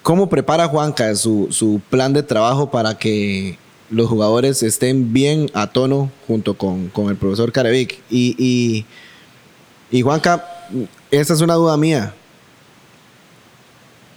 ¿Cómo 0.01 0.30
prepara 0.30 0.68
Juanca 0.68 1.15
su, 1.15 1.48
su 1.51 1.80
plan 1.89 2.12
de 2.12 2.24
trabajo 2.24 2.72
para 2.72 2.98
que 2.98 3.60
los 3.91 4.10
jugadores 4.10 4.63
estén 4.63 5.13
bien 5.13 5.51
a 5.53 5.68
tono 5.72 6.10
junto 6.25 6.58
con, 6.58 6.88
con 6.89 7.10
el 7.10 7.18
profesor 7.18 7.51
Carevic? 7.51 8.00
Y, 8.10 8.86
y, 9.91 10.01
Juanca, 10.01 10.45
esta 11.12 11.33
es 11.33 11.41
una 11.41 11.55
duda 11.55 11.75
mía. 11.77 12.13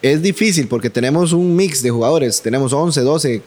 Es 0.02 0.21
difícil 0.23 0.69
porque 0.69 0.90
tenemos 0.90 1.33
un 1.33 1.57
mix 1.57 1.83
de 1.83 1.90
jugadores. 1.90 2.40
Tenemos 2.43 2.73
11, 2.73 3.00
12 3.00 3.43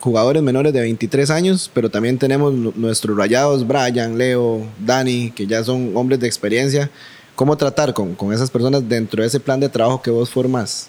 jugadores 0.00 0.42
menores 0.42 0.72
de 0.72 0.80
23 0.80 1.30
años, 1.30 1.70
pero 1.72 1.88
también 1.90 2.18
tenemos 2.18 2.52
nu- 2.52 2.72
nuestros 2.74 3.16
rayados, 3.16 3.66
Brian, 3.66 4.18
Leo, 4.18 4.66
Dani, 4.78 5.30
que 5.30 5.46
ya 5.46 5.62
son 5.62 5.96
hombres 5.96 6.18
de 6.20 6.26
experiencia. 6.26 6.90
¿Cómo 7.36 7.56
tratar 7.56 7.94
con, 7.94 8.14
con 8.14 8.32
esas 8.32 8.50
personas 8.50 8.86
dentro 8.88 9.22
de 9.22 9.28
ese 9.28 9.40
plan 9.40 9.60
de 9.60 9.68
trabajo 9.68 10.02
que 10.02 10.10
vos 10.10 10.28
formas? 10.30 10.88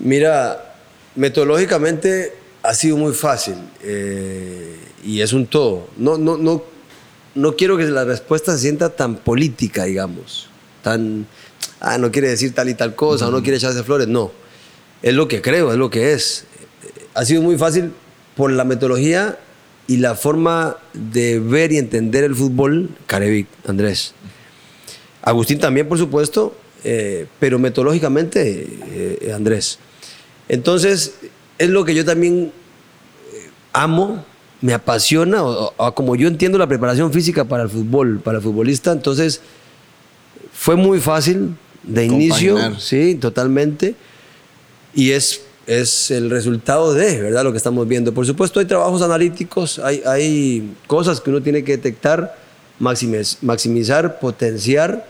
Mira, 0.00 0.76
metodológicamente 1.16 2.34
ha 2.62 2.74
sido 2.74 2.96
muy 2.96 3.12
fácil 3.12 3.54
eh, 3.82 4.76
y 5.04 5.20
es 5.20 5.32
un 5.32 5.46
todo. 5.46 5.88
No, 5.96 6.18
no, 6.18 6.36
no, 6.36 6.62
no 7.34 7.56
quiero 7.56 7.76
que 7.76 7.84
la 7.84 8.04
respuesta 8.04 8.52
se 8.52 8.58
sienta 8.58 8.90
tan 8.90 9.16
política, 9.16 9.84
digamos, 9.84 10.48
tan, 10.82 11.26
ah, 11.80 11.98
no 11.98 12.10
quiere 12.10 12.28
decir 12.28 12.54
tal 12.54 12.68
y 12.68 12.74
tal 12.74 12.94
cosa, 12.94 13.28
o 13.28 13.30
no 13.30 13.42
quiere 13.42 13.56
echarse 13.56 13.82
flores, 13.82 14.08
no. 14.08 14.32
Es 15.02 15.14
lo 15.14 15.28
que 15.28 15.42
creo, 15.42 15.72
es 15.72 15.78
lo 15.78 15.90
que 15.90 16.12
es. 16.12 16.46
Ha 17.14 17.24
sido 17.24 17.42
muy 17.42 17.58
fácil 17.58 17.92
por 18.36 18.50
la 18.50 18.64
metodología 18.64 19.38
y 19.86 19.98
la 19.98 20.14
forma 20.14 20.76
de 20.92 21.40
ver 21.40 21.72
y 21.72 21.78
entender 21.78 22.24
el 22.24 22.34
fútbol, 22.34 22.90
Carevic, 23.06 23.48
Andrés. 23.66 24.14
Agustín 25.22 25.58
también, 25.58 25.88
por 25.88 25.98
supuesto, 25.98 26.56
eh, 26.84 27.26
pero 27.38 27.58
metodológicamente, 27.58 28.66
eh, 28.86 29.32
Andrés. 29.34 29.78
Entonces, 30.48 31.14
es 31.58 31.70
lo 31.70 31.84
que 31.84 31.94
yo 31.94 32.04
también 32.04 32.52
eh, 33.32 33.50
amo, 33.72 34.24
me 34.64 34.72
apasiona, 34.72 35.44
o, 35.44 35.74
o 35.76 35.94
como 35.94 36.16
yo 36.16 36.26
entiendo 36.26 36.56
la 36.56 36.66
preparación 36.66 37.12
física 37.12 37.44
para 37.44 37.64
el 37.64 37.68
fútbol, 37.68 38.20
para 38.24 38.38
el 38.38 38.42
futbolista, 38.42 38.92
entonces 38.92 39.42
fue 40.54 40.74
muy 40.74 41.00
fácil 41.00 41.54
de 41.82 42.06
inicio, 42.06 42.56
sí, 42.80 43.14
totalmente, 43.16 43.94
y 44.94 45.10
es, 45.10 45.42
es 45.66 46.10
el 46.10 46.30
resultado 46.30 46.94
de, 46.94 47.20
¿verdad? 47.20 47.44
Lo 47.44 47.52
que 47.52 47.58
estamos 47.58 47.86
viendo. 47.86 48.14
Por 48.14 48.24
supuesto, 48.24 48.58
hay 48.58 48.64
trabajos 48.64 49.02
analíticos, 49.02 49.78
hay, 49.80 50.00
hay 50.06 50.72
cosas 50.86 51.20
que 51.20 51.28
uno 51.28 51.42
tiene 51.42 51.62
que 51.62 51.72
detectar, 51.72 52.34
maximiz- 52.80 53.36
maximizar, 53.42 54.18
potenciar 54.18 55.06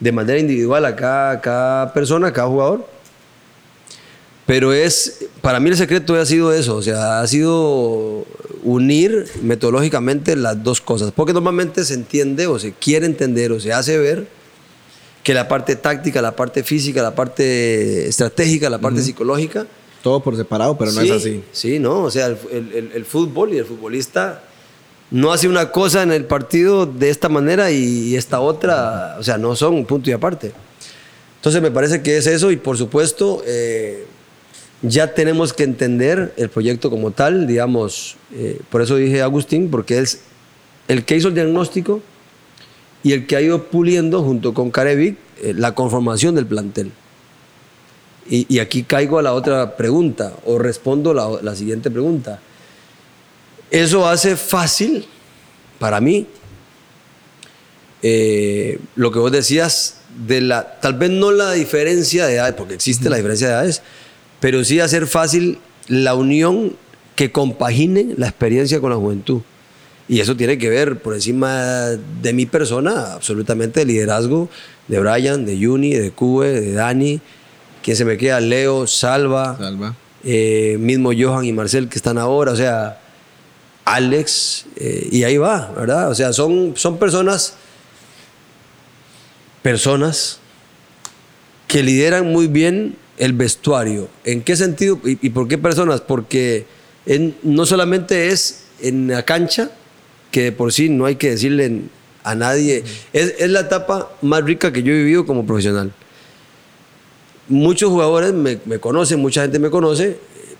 de 0.00 0.10
manera 0.10 0.40
individual 0.40 0.84
a 0.86 0.96
cada, 0.96 1.40
cada 1.40 1.92
persona, 1.92 2.28
a 2.28 2.32
cada 2.32 2.48
jugador. 2.48 2.97
Pero 4.48 4.72
es, 4.72 5.26
para 5.42 5.60
mí 5.60 5.68
el 5.68 5.76
secreto 5.76 6.14
ha 6.14 6.24
sido 6.24 6.52
eso, 6.54 6.74
o 6.76 6.82
sea, 6.82 7.20
ha 7.20 7.26
sido 7.26 8.24
unir 8.64 9.26
metodológicamente 9.42 10.34
las 10.36 10.64
dos 10.64 10.80
cosas, 10.80 11.12
porque 11.14 11.34
normalmente 11.34 11.84
se 11.84 11.92
entiende 11.92 12.46
o 12.46 12.58
se 12.58 12.72
quiere 12.72 13.04
entender 13.04 13.52
o 13.52 13.60
se 13.60 13.74
hace 13.74 13.98
ver 13.98 14.26
que 15.22 15.34
la 15.34 15.48
parte 15.48 15.76
táctica, 15.76 16.22
la 16.22 16.34
parte 16.34 16.64
física, 16.64 17.02
la 17.02 17.14
parte 17.14 18.08
estratégica, 18.08 18.70
la 18.70 18.78
parte 18.78 19.02
psicológica, 19.02 19.66
Todo 20.02 20.20
por 20.20 20.34
separado, 20.36 20.78
pero 20.78 20.92
no 20.92 21.00
sí, 21.02 21.06
es 21.10 21.12
así. 21.16 21.42
Sí, 21.52 21.78
no, 21.78 22.04
o 22.04 22.10
sea, 22.10 22.26
el, 22.28 22.38
el- 22.50 22.72
el- 22.72 22.92
el 22.94 23.04
fútbol 23.04 23.52
y 23.52 23.58
el 23.58 23.66
futbolista 23.66 24.42
no 25.10 25.30
hace 25.32 25.46
una 25.48 25.70
cosa 25.72 26.02
en 26.02 26.12
el 26.12 26.24
partido 26.24 26.86
de 26.86 27.10
esta 27.10 27.28
manera 27.28 27.70
y, 27.70 28.16
esta 28.16 28.40
otra, 28.40 29.16
o 29.18 29.22
sea, 29.22 29.36
no 29.36 29.54
son 29.56 29.84
punto 29.84 30.08
y 30.08 30.14
aparte. 30.14 30.52
Entonces 31.36 31.60
me 31.60 31.70
parece 31.70 32.00
que 32.02 32.16
es 32.16 32.26
eso 32.26 32.50
y 32.50 32.56
por 32.56 32.78
supuesto 32.78 33.42
eh, 33.46 34.06
ya 34.82 35.14
tenemos 35.14 35.52
que 35.52 35.64
entender 35.64 36.32
el 36.36 36.48
proyecto 36.50 36.90
como 36.90 37.10
tal, 37.10 37.46
digamos, 37.46 38.16
eh, 38.32 38.60
por 38.70 38.82
eso 38.82 38.96
dije 38.96 39.22
Agustín, 39.22 39.70
porque 39.70 39.98
es 39.98 40.20
el 40.86 41.04
que 41.04 41.16
hizo 41.16 41.28
el 41.28 41.34
diagnóstico 41.34 42.00
y 43.02 43.12
el 43.12 43.26
que 43.26 43.36
ha 43.36 43.40
ido 43.40 43.64
puliendo 43.64 44.22
junto 44.22 44.54
con 44.54 44.70
Carevic 44.70 45.16
eh, 45.42 45.54
la 45.56 45.74
conformación 45.74 46.34
del 46.34 46.46
plantel. 46.46 46.92
Y, 48.30 48.46
y 48.54 48.58
aquí 48.58 48.82
caigo 48.82 49.18
a 49.18 49.22
la 49.22 49.32
otra 49.32 49.76
pregunta, 49.76 50.34
o 50.44 50.58
respondo 50.58 51.14
la, 51.14 51.28
la 51.42 51.56
siguiente 51.56 51.90
pregunta. 51.90 52.40
Eso 53.70 54.06
hace 54.06 54.36
fácil, 54.36 55.06
para 55.78 56.00
mí, 56.00 56.26
eh, 58.02 58.78
lo 58.96 59.10
que 59.10 59.18
vos 59.18 59.32
decías, 59.32 59.96
de 60.26 60.40
la, 60.40 60.78
tal 60.80 60.94
vez 60.94 61.10
no 61.10 61.32
la 61.32 61.52
diferencia 61.52 62.26
de 62.26 62.34
edades, 62.34 62.54
porque 62.54 62.74
existe 62.74 63.10
la 63.10 63.16
diferencia 63.16 63.48
de 63.48 63.52
edades, 63.54 63.82
pero 64.40 64.64
sí 64.64 64.80
hacer 64.80 65.06
fácil 65.06 65.58
la 65.88 66.14
unión 66.14 66.76
que 67.16 67.32
compagine 67.32 68.14
la 68.16 68.28
experiencia 68.28 68.80
con 68.80 68.90
la 68.90 68.96
juventud. 68.96 69.42
Y 70.08 70.20
eso 70.20 70.36
tiene 70.36 70.56
que 70.56 70.70
ver 70.70 71.00
por 71.00 71.14
encima 71.14 71.60
de 72.22 72.32
mi 72.32 72.46
persona, 72.46 73.12
absolutamente 73.14 73.82
el 73.82 73.88
liderazgo 73.88 74.48
de 74.86 75.00
Brian, 75.00 75.44
de 75.44 75.58
Juni, 75.62 75.92
de 75.94 76.12
Cube, 76.12 76.60
de 76.60 76.72
Dani, 76.72 77.20
quien 77.82 77.96
se 77.96 78.04
me 78.04 78.16
queda, 78.16 78.40
Leo, 78.40 78.86
Salva, 78.86 79.56
Salva. 79.58 79.94
eh, 80.24 80.76
mismo 80.80 81.10
Johan 81.18 81.44
y 81.44 81.52
Marcel 81.52 81.88
que 81.88 81.98
están 81.98 82.16
ahora, 82.16 82.52
o 82.52 82.56
sea, 82.56 83.00
Alex, 83.84 84.66
eh, 84.76 85.08
y 85.10 85.24
ahí 85.24 85.36
va, 85.36 85.72
¿verdad? 85.76 86.10
O 86.10 86.14
sea, 86.14 86.32
son, 86.32 86.74
son 86.76 86.98
personas, 86.98 87.54
personas 89.62 90.38
que 91.66 91.82
lideran 91.82 92.30
muy 92.32 92.46
bien 92.46 92.96
el 93.18 93.32
vestuario. 93.32 94.08
¿En 94.24 94.42
qué 94.42 94.56
sentido 94.56 94.98
y, 95.04 95.18
y 95.26 95.30
por 95.30 95.48
qué 95.48 95.58
personas? 95.58 96.00
Porque 96.00 96.66
en- 97.06 97.34
no 97.42 97.66
solamente 97.66 98.28
es 98.28 98.64
en 98.80 99.08
la 99.08 99.24
cancha, 99.24 99.70
que 100.30 100.42
de 100.44 100.52
por 100.52 100.72
sí 100.72 100.88
no 100.88 101.04
hay 101.06 101.16
que 101.16 101.30
decirle 101.30 101.82
a 102.24 102.34
nadie, 102.34 102.84
es, 103.12 103.34
es 103.38 103.50
la 103.50 103.60
etapa 103.60 104.10
más 104.22 104.44
rica 104.44 104.72
que 104.72 104.82
yo 104.82 104.92
he 104.92 104.96
vivido 104.98 105.24
como 105.26 105.46
profesional. 105.46 105.92
Muchos 107.48 107.88
jugadores 107.90 108.34
me, 108.34 108.58
me 108.66 108.78
conocen, 108.78 109.20
mucha 109.20 109.40
gente 109.42 109.58
me 109.58 109.70
conoce, 109.70 110.18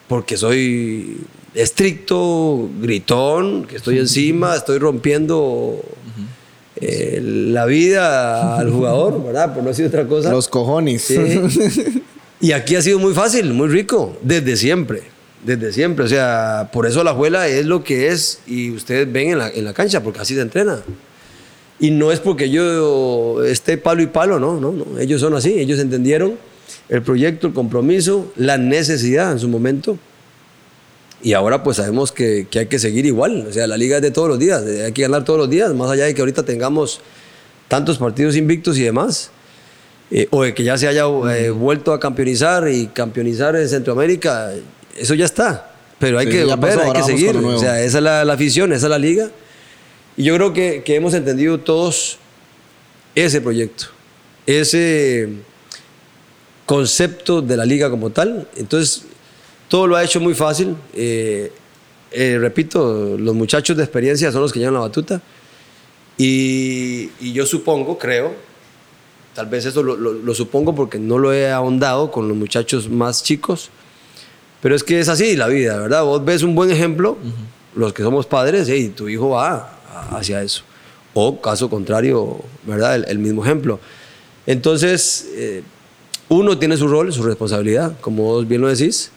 porque 0.09 0.38
soy 0.38 1.19
estricto, 1.55 2.69
gritón, 2.81 3.67
que 3.67 3.77
estoy 3.77 3.99
encima, 3.99 4.57
estoy 4.57 4.79
rompiendo 4.79 5.83
eh, 6.77 7.21
la 7.23 7.67
vida 7.67 8.57
al 8.59 8.71
jugador, 8.73 9.23
¿verdad? 9.23 9.53
Por 9.53 9.62
no 9.62 9.69
decir 9.69 9.85
otra 9.87 10.07
cosa. 10.07 10.31
Los 10.31 10.49
cojones. 10.49 11.03
Sí. 11.03 11.17
Y 12.40 12.52
aquí 12.52 12.76
ha 12.76 12.83
sido 12.83 12.99
muy 12.99 13.14
fácil, 13.14 13.52
muy 13.52 13.68
rico, 13.68 14.16
desde 14.23 14.57
siempre, 14.57 15.02
desde 15.45 15.73
siempre. 15.73 16.04
O 16.04 16.09
sea, 16.09 16.71
por 16.73 16.87
eso 16.87 17.02
la 17.02 17.12
juela 17.12 17.49
es 17.49 17.66
lo 17.66 17.83
que 17.83 18.09
es 18.09 18.40
y 18.47 18.71
ustedes 18.71 19.11
ven 19.12 19.40
en 19.54 19.64
la, 19.64 19.73
cancha, 19.73 20.02
porque 20.02 20.21
así 20.21 20.35
se 20.35 20.42
entrena. 20.42 20.78
Y 21.80 21.90
no 21.90 22.12
es 22.12 22.21
porque 22.21 22.50
yo 22.50 23.42
esté 23.45 23.76
palo 23.76 24.02
y 24.02 24.07
palo, 24.07 24.38
no, 24.38 24.61
no, 24.61 24.73
no. 24.73 24.99
Ellos 24.99 25.21
son 25.21 25.35
así, 25.35 25.59
ellos 25.59 25.80
entendieron 25.80 26.37
el 26.88 27.02
proyecto, 27.02 27.49
el 27.49 27.52
compromiso, 27.52 28.33
la 28.37 28.57
necesidad 28.57 29.33
en 29.33 29.40
su 29.40 29.49
momento. 29.49 29.99
Y 31.21 31.33
ahora 31.33 31.64
pues 31.64 31.78
sabemos 31.78 32.12
que, 32.12 32.47
que 32.49 32.61
hay 32.61 32.66
que 32.66 32.78
seguir 32.78 33.04
igual. 33.04 33.47
O 33.49 33.52
sea, 33.52 33.66
la 33.66 33.76
liga 33.76 33.97
es 33.97 34.02
de 34.02 34.12
todos 34.12 34.28
los 34.28 34.38
días, 34.38 34.62
hay 34.62 34.92
que 34.92 35.02
ganar 35.02 35.25
todos 35.25 35.40
los 35.40 35.50
días, 35.50 35.75
más 35.75 35.90
allá 35.90 36.04
de 36.04 36.14
que 36.14 36.21
ahorita 36.21 36.45
tengamos 36.45 37.00
tantos 37.66 37.99
partidos 37.99 38.37
invictos 38.37 38.78
y 38.78 38.83
demás. 38.83 39.33
Eh, 40.11 40.27
o 40.31 40.43
de 40.43 40.55
que 40.55 40.65
ya 40.65 40.79
se 40.79 40.88
haya 40.88 41.05
eh, 41.35 41.50
vuelto 41.50 41.93
a 41.93 42.00
campeonizar 42.00 42.69
y 42.69 42.87
campeonizar 42.87 43.55
en 43.57 43.69
Centroamérica, 43.69 44.53
eso 44.97 45.15
ya 45.15 45.27
está. 45.27 45.75
Pero 45.99 46.19
hay 46.19 46.27
Sí, 46.27 46.33
que 46.33 46.45
volver, 46.45 46.61
pasó, 46.61 46.81
hay 46.83 46.93
que 46.93 47.03
seguir. 47.03 47.37
O 47.37 47.59
sea, 47.59 47.83
esa 47.83 47.99
es 47.99 48.05
la, 48.05 48.25
la 48.25 48.33
afición, 48.35 48.73
esa 48.73 48.87
es 48.87 48.91
la 48.91 48.99
liga. 48.99 49.31
Y 50.17 50.25
yo 50.25 50.35
creo 50.35 50.53
que, 50.53 50.83
que 50.85 50.95
hemos 50.97 51.12
entendido 51.15 51.59
todos 51.59 52.19
ese 53.15 53.41
proyecto, 53.41 53.87
ese 54.47 55.29
concepto 56.67 57.43
de 57.43 57.57
la 57.57 57.65
liga 57.67 57.91
como 57.91 58.11
tal. 58.11 58.49
Entonces, 58.57 59.03
todo 59.69 59.87
lo 59.87 59.97
ha 59.97 60.05
hecho 60.05 60.21
muy 60.21 60.35
fácil. 60.35 60.77
Eh, 60.95 61.53
eh, 62.12 62.38
repito, 62.41 63.17
los 63.19 63.35
muchachos 63.35 63.77
de 63.77 63.83
experiencia 63.83 64.33
son 64.33 64.43
los 64.43 64.53
que 64.53 64.59
llevan 64.61 64.75
la 64.75 64.81
batuta. 64.81 65.21
Y, 66.17 67.11
y 67.21 67.33
yo 67.33 67.45
supongo, 67.47 67.99
creo, 67.99 68.35
tal 69.38 69.47
vez 69.47 69.64
eso 69.66 69.85
lo, 69.85 69.97
lo- 69.97 70.14
lo 70.14 70.35
supongo 70.35 70.75
porque 70.75 70.99
no 70.99 71.16
lo 71.16 71.33
he 71.33 71.49
ahondado 71.52 72.11
con 72.11 72.26
los 72.26 72.37
muchachos 72.37 72.88
más 72.88 73.23
chicos, 73.23 73.71
pero 74.61 74.75
es 74.75 74.83
que 74.83 74.99
es 74.99 75.09
así 75.09 75.37
la 75.37 75.47
vida, 75.47 75.78
¿verdad? 75.78 76.02
Vos 76.02 76.25
ves 76.25 76.42
un 76.42 76.57
buen 76.57 76.73
ejemplo, 76.73 77.16
los 77.76 77.92
que 77.92 78.02
somos 78.02 78.26
padres, 78.26 78.68
y 78.68 78.88
tu 78.88 79.09
hijo 79.09 79.28
va 79.30 79.78
hacia 80.11 80.42
eso. 80.42 80.64
O 81.14 81.40
caso 81.40 81.71
contrario, 81.71 82.40
¿verdad? 82.66 82.97
El, 82.97 83.04
el 83.07 83.18
mismo 83.21 83.45
ejemplo. 83.45 83.78
Entonces, 84.45 85.28
eh, 85.37 85.63
uno 86.28 86.58
tiene 86.58 86.76
su 86.76 86.89
rol, 86.89 87.13
su 87.13 87.23
responsabilidad, 87.23 87.93
como 88.00 88.25
vos 88.25 88.49
bien 88.49 88.60
lo 88.60 88.67
decís, 88.67 89.13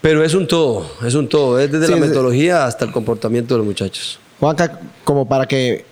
pero 0.00 0.24
es 0.24 0.32
un 0.32 0.46
todo, 0.48 0.86
es 1.06 1.12
un 1.14 1.28
todo, 1.28 1.58
es 1.60 1.70
desde 1.70 1.84
Sí, 1.84 1.92
la 1.92 1.98
es- 1.98 2.06
metodología 2.08 2.64
hasta 2.64 2.86
el 2.86 2.92
comportamiento 2.92 3.52
de 3.52 3.58
los 3.58 3.66
muchachos. 3.66 4.18
Juanca, 4.40 4.80
como 5.04 5.28
para 5.28 5.44
que 5.46 5.84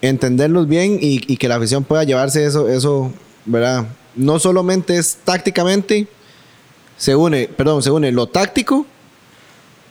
entenderlos 0.00 0.68
bien 0.68 0.98
y, 1.00 1.20
y 1.32 1.36
que 1.36 1.48
la 1.48 1.56
afición 1.56 1.84
pueda 1.84 2.04
llevarse 2.04 2.44
eso, 2.44 2.68
eso, 2.68 3.12
¿verdad? 3.44 3.86
No 4.16 4.38
solamente 4.38 4.96
es 4.96 5.18
tácticamente, 5.24 6.06
se 6.96 7.14
une, 7.16 7.48
perdón, 7.48 7.82
se 7.82 7.90
une 7.90 8.12
lo 8.12 8.28
táctico 8.28 8.86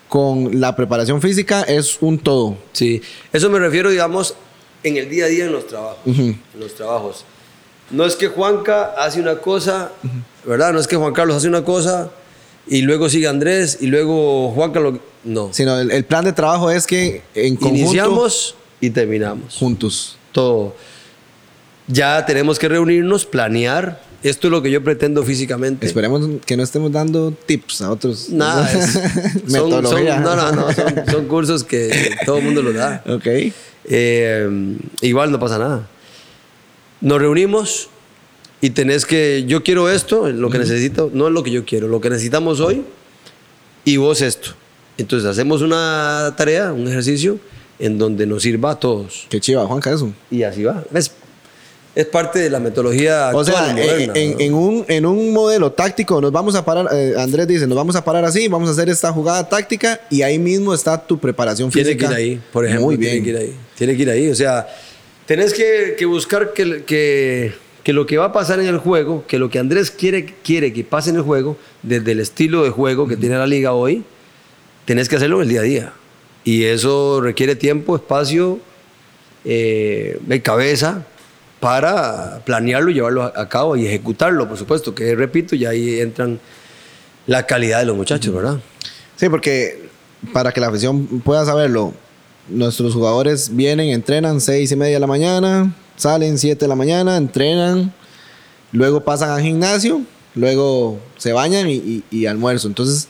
con 0.10 0.60
la 0.62 0.76
preparación 0.76 1.22
física, 1.22 1.64
es 1.64 1.98
un 2.02 2.20
todo. 2.20 2.56
Sí, 2.72 3.02
eso 3.32 3.50
me 3.50 3.60
refiero, 3.60 3.90
digamos, 3.90 4.36
en 4.84 4.98
el 4.98 5.10
día 5.10 5.26
a 5.26 5.28
día 5.28 5.46
en 5.46 5.52
los 5.52 5.68
trabajos. 5.68 6.00
Ujú. 6.06 6.22
En 6.22 6.60
los 6.60 6.76
trabajos. 6.76 7.26
No 7.90 8.06
es 8.06 8.16
que 8.16 8.28
Juanca 8.28 8.94
hace 8.98 9.20
una 9.20 9.40
cosa, 9.40 9.92
¿verdad? 10.46 10.74
No 10.74 10.80
es 10.80 10.88
que 10.88 10.96
Juan 10.96 11.14
Carlos 11.14 11.38
hace 11.38 11.48
una 11.48 11.64
cosa 11.64 12.12
y 12.68 12.82
luego 12.82 13.10
sigue 13.10 13.28
Andrés 13.28 13.78
y 13.82 13.88
luego 13.88 14.52
Juan 14.52 14.72
Carlos. 14.72 15.00
No. 15.24 15.50
Sino 15.52 15.80
el, 15.80 15.92
el 15.92 16.06
plan 16.06 16.26
de 16.26 16.34
trabajo 16.34 16.72
es 16.72 16.88
que 16.88 17.22
en 17.36 17.56
conjunto, 17.56 17.84
Iniciamos 17.84 18.56
y 18.86 18.90
terminamos. 18.90 19.56
juntos. 19.56 20.18
Todo. 20.32 20.76
Ya 21.88 22.26
tenemos 22.26 22.60
que 22.60 22.68
reunirnos, 22.70 23.26
planear. 23.26 24.02
Esto 24.24 24.48
es 24.48 24.52
lo 24.52 24.62
que 24.62 24.72
yo 24.72 24.84
pretendo 24.84 25.22
físicamente. 25.24 25.86
Esperemos 25.86 26.28
que 26.46 26.56
no 26.56 26.64
estemos 26.64 26.92
dando 26.92 27.32
tips 27.32 27.82
a 27.82 27.92
otros. 27.92 28.30
Nada, 28.30 28.72
es- 28.74 28.94
son, 29.52 29.70
son- 29.86 30.06
no, 30.06 30.36
no, 30.36 30.52
no, 30.54 30.72
son, 30.74 30.94
son 31.12 31.28
cursos 31.28 31.64
que 31.64 32.12
todo 32.26 32.38
el 32.38 32.44
mundo 32.46 32.62
los 32.62 32.74
da. 32.74 33.04
Ok. 33.08 33.28
Eh, 33.86 34.78
igual 35.02 35.30
no 35.32 35.40
pasa 35.40 35.58
nada. 35.58 35.88
Nos 37.02 37.20
reunimos 37.20 37.90
y 38.62 38.70
tenés 38.70 39.06
que, 39.06 39.44
yo 39.46 39.62
quiero 39.62 39.90
esto, 39.90 40.30
lo 40.30 40.50
que 40.50 40.58
necesito, 40.58 41.12
no 41.14 41.28
es 41.28 41.34
lo 41.34 41.44
que 41.44 41.52
yo 41.52 41.66
quiero, 41.66 41.90
lo 41.90 42.00
que 42.00 42.10
necesitamos 42.10 42.62
hoy 42.62 42.84
y 43.84 43.98
vos 43.98 44.22
esto. 44.22 44.52
Entonces 44.98 45.28
hacemos 45.30 45.62
una 45.62 46.34
tarea, 46.38 46.72
un 46.72 46.88
ejercicio 46.88 47.40
en 47.80 47.98
donde 47.98 48.26
nos 48.26 48.44
sirva 48.44 48.72
a 48.72 48.80
todos. 48.80 49.26
Qué 49.30 49.40
chiva, 49.40 49.66
Juanca, 49.66 49.92
eso. 49.92 50.12
Y 50.32 50.44
así 50.44 50.64
va. 50.64 50.84
Es, 50.94 51.12
es 51.96 52.06
parte 52.08 52.40
de 52.40 52.50
la 52.50 52.60
metodología 52.60 53.30
O 53.34 53.40
actual, 53.40 53.46
sea, 53.46 53.70
en, 53.70 53.76
moderna, 53.76 54.14
en- 54.16 54.32
¿no? 54.34 54.40
en 54.40 54.54
un, 54.54 54.86
en 54.88 55.06
un 55.06 55.32
modelo 55.34 55.72
táctico 55.72 56.20
nos 56.22 56.32
vamos 56.32 56.56
a 56.56 56.66
parar, 56.66 56.88
eh, 56.92 57.14
Andrés 57.18 57.48
dice, 57.48 57.68
nos 57.68 57.76
vamos 57.76 57.96
a 57.96 58.04
parar 58.04 58.26
así, 58.26 58.48
vamos 58.48 58.70
a 58.70 58.72
hacer 58.72 58.90
esta 58.90 59.12
jugada 59.12 59.48
táctica 59.48 60.00
y 60.10 60.22
ahí 60.24 60.40
mismo 60.40 60.74
está 60.74 60.98
tu 61.06 61.20
preparación 61.20 61.70
Tiene 61.70 61.90
física. 61.90 62.08
que 62.08 62.14
ir 62.14 62.18
ahí, 62.34 62.42
por 62.52 62.66
ejemplo. 62.66 62.86
Muy 62.88 62.98
Tiene 62.98 63.22
que 63.24 63.30
ir 63.30 63.38
ahí. 63.38 63.54
Tiene 63.78 63.96
que 63.96 64.02
ir 64.02 64.10
ahí. 64.10 64.30
O 64.30 64.36
sea, 64.36 64.68
tenés 65.28 65.54
que, 65.54 65.96
que 65.98 66.06
buscar 66.06 66.54
que, 66.54 66.84
que, 66.84 67.54
que 67.84 67.94
lo 67.94 68.06
que 68.08 68.18
va 68.18 68.26
a 68.26 68.34
pasar 68.34 68.60
en 68.60 68.68
el 68.68 68.78
juego, 68.80 69.26
que 69.28 69.38
lo 69.38 69.50
que 69.52 69.60
Andrés 69.60 69.92
quiere, 69.92 70.26
quiere 70.44 70.74
que 70.74 70.84
pase 70.84 71.12
en 71.12 71.18
el 71.18 71.22
juego, 71.22 71.58
desde 71.84 72.14
el 72.14 72.20
estilo 72.22 72.64
de 72.64 72.70
juego 72.72 73.08
que 73.08 73.18
tiene 73.18 73.38
la 73.38 73.46
liga 73.46 73.74
hoy, 73.74 74.04
tenés 74.86 75.08
que 75.10 75.18
hacerlo 75.18 75.38
en 75.38 75.44
el 75.44 75.50
día 75.50 75.60
a 75.60 75.64
día. 75.64 75.94
Y 76.44 76.64
eso 76.66 77.22
requiere 77.22 77.56
tiempo, 77.56 77.96
espacio, 77.96 78.60
eh, 79.46 80.20
de 80.26 80.42
cabeza 80.42 81.06
para 81.60 82.42
planearlo 82.46 82.92
llevarlo 82.92 83.24
a, 83.24 83.34
a 83.36 83.48
cabo 83.50 83.76
y 83.78 83.86
ejecutarlo, 83.88 84.48
por 84.48 84.58
supuesto, 84.58 84.94
que 84.94 85.16
repito, 85.16 85.56
ya 85.56 85.70
ahí 85.70 86.00
entran 86.02 86.40
la 87.28 87.46
calidad 87.46 87.80
de 87.80 87.86
los 87.86 87.96
muchachos, 87.96 88.34
¿verdad? 88.34 88.60
Sí, 89.16 89.30
porque 89.30 89.88
para 90.34 90.52
que 90.52 90.60
la 90.60 90.68
afición 90.68 91.06
pueda 91.22 91.46
saberlo, 91.46 91.94
nuestros 92.50 92.94
jugadores 92.94 93.56
vienen, 93.56 93.90
entrenan 93.90 94.42
seis 94.42 94.72
y 94.72 94.76
media 94.76 94.96
de 94.96 95.00
la 95.00 95.08
mañana, 95.08 95.74
salen 95.96 96.38
siete 96.38 96.66
de 96.66 96.70
la 96.70 96.76
mañana, 96.76 97.16
entrenan, 97.16 97.94
luego 98.74 99.02
pasan 99.06 99.30
al 99.30 99.42
gimnasio, 99.42 100.02
luego 100.36 101.00
se 101.18 101.32
bañan 101.32 101.70
y, 101.70 101.76
y- 101.76 102.04
y 102.12 102.26
almuerzo. 102.26 102.68
Entonces, 102.68 103.08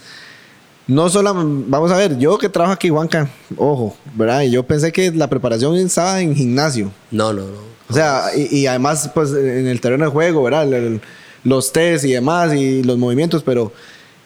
no 0.88 1.10
solo, 1.10 1.34
vamos 1.34 1.91
a 1.91 1.98
ver, 1.98 2.17
yo 2.17 2.38
que 2.38 2.50
trabajo 2.50 2.74
aquí, 2.74 2.89
Juanca, 2.89 3.30
ojo, 3.58 3.96
¿verdad? 4.15 4.41
Y 4.41 4.52
yo 4.52 4.63
pensé 4.63 4.91
que 4.91 5.12
la 5.12 5.30
preparación 5.30 5.76
estaba 5.78 6.19
en 6.22 6.36
gimnasio. 6.36 6.91
No, 7.12 7.32
no, 7.34 7.41
no. 7.41 7.74
O 7.89 7.93
sea, 7.93 8.26
y, 8.36 8.60
y 8.60 8.67
además, 8.67 9.10
pues 9.13 9.32
en 9.32 9.67
el 9.67 9.80
terreno 9.82 10.06
de 10.06 10.12
juego, 10.12 10.43
¿verdad? 10.43 10.63
El- 10.67 10.74
el- 10.74 11.02
los 11.43 11.74
test 11.74 12.06
y 12.06 12.12
demás 12.13 12.54
y 12.56 12.84
los 12.84 12.98
movimientos, 12.98 13.43
pero 13.43 13.72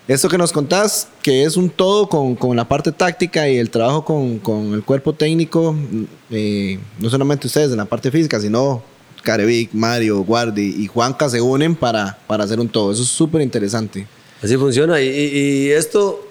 esto 0.08 0.30
que 0.30 0.38
nos 0.38 0.52
contás, 0.52 1.08
que 1.24 1.44
es 1.44 1.58
un 1.58 1.70
todo 1.70 2.08
con, 2.08 2.36
con 2.36 2.56
la 2.56 2.68
parte 2.68 2.92
táctica 2.92 3.50
y 3.50 3.58
el 3.58 3.72
trabajo 3.72 4.06
con, 4.06 4.38
con 4.38 4.74
el 4.76 4.84
cuerpo 4.84 5.14
técnico, 5.14 5.76
eh, 6.30 6.78
no 7.00 7.10
solamente 7.10 7.48
ustedes 7.48 7.72
en 7.72 7.78
la 7.78 7.86
parte 7.86 8.12
física, 8.12 8.40
sino 8.40 8.84
Carevic, 9.24 9.72
Mario, 9.74 10.20
Guardi 10.24 10.76
y 10.78 10.86
Juanca 10.88 11.28
se 11.28 11.42
unen 11.42 11.76
para, 11.76 12.18
para 12.28 12.44
hacer 12.44 12.60
un 12.60 12.70
todo. 12.70 12.92
Eso 12.92 13.02
es 13.02 13.10
súper 13.10 13.42
interesante. 13.42 14.06
Así 14.44 14.56
funciona. 14.56 15.02
Y, 15.02 15.08
y- 15.10 15.38
y 15.68 15.72
esto, 15.72 16.27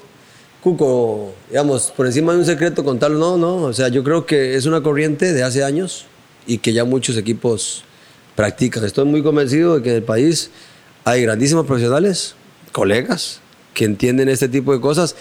Cuco, 0.67 1.33
digamos, 1.49 1.93
por 1.97 2.07
encima 2.07 2.33
de 2.33 2.41
un 2.41 2.45
secreto 2.45 2.83
contarlo, 2.83 3.21
no, 3.21 3.37
no. 3.37 3.67
O 3.67 3.73
sea, 3.73 3.87
yo 3.87 4.03
creo 4.03 4.27
que 4.27 4.57
es 4.57 4.67
una 4.67 4.83
corriente 4.83 5.33
de 5.33 5.45
hace 5.45 5.63
años 5.63 6.07
y 6.45 6.59
que 6.59 6.73
ya 6.73 6.85
muchos 6.85 7.17
equipos 7.17 7.85
practican. 8.35 8.85
Estoy 8.85 9.05
muy 9.05 9.23
convencido 9.23 9.77
de 9.77 9.83
que 9.85 9.91
en 9.91 9.95
el 9.95 10.03
país 10.03 10.51
hay 11.05 11.23
grandísimos 11.23 11.67
profesionales, 11.67 12.35
colegas, 12.73 13.39
que 13.75 13.85
entienden 13.85 14.29
este 14.29 14.49
tipo 14.49 14.73
de 14.73 14.81
cosas. 14.81 15.15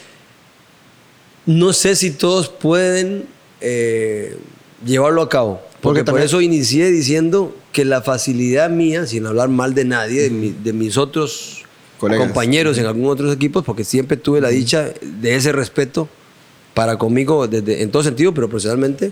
No 1.46 1.74
sé 1.74 1.96
si 1.96 2.10
todos 2.10 2.50
pueden 2.50 3.28
eh, 3.62 4.40
llevarlo 4.84 5.22
a 5.22 5.30
cabo. 5.30 5.62
Porque, 5.80 6.04
por 6.04 6.22
eso 6.22 6.42
inicié 6.42 6.90
diciendo 6.90 7.56
que 7.72 7.86
la 7.86 8.02
facilidad 8.02 8.72
mía, 8.72 9.06
sin 9.06 9.28
hablar 9.28 9.50
mal 9.50 9.76
de 9.76 9.86
nadie, 9.86 10.28
de, 10.28 10.74
mis 10.74 10.98
otros 10.98 11.55
compañeros 12.00 12.78
en 12.78 12.86
algunos 12.86 13.14
otros 13.14 13.34
equipos, 13.34 13.64
porque 13.64 13.84
siempre 13.84 14.18
tuve 14.18 14.42
la 14.42 14.50
dicha 14.50 14.92
de 15.02 15.36
ese 15.36 15.52
respeto 15.52 16.10
para 16.74 16.98
conmigo 16.98 17.48
desde, 17.48 17.82
en 17.82 17.92
todo 17.92 18.04
sentido, 18.04 18.34
pero 18.34 18.50
profesionalmente. 18.50 19.12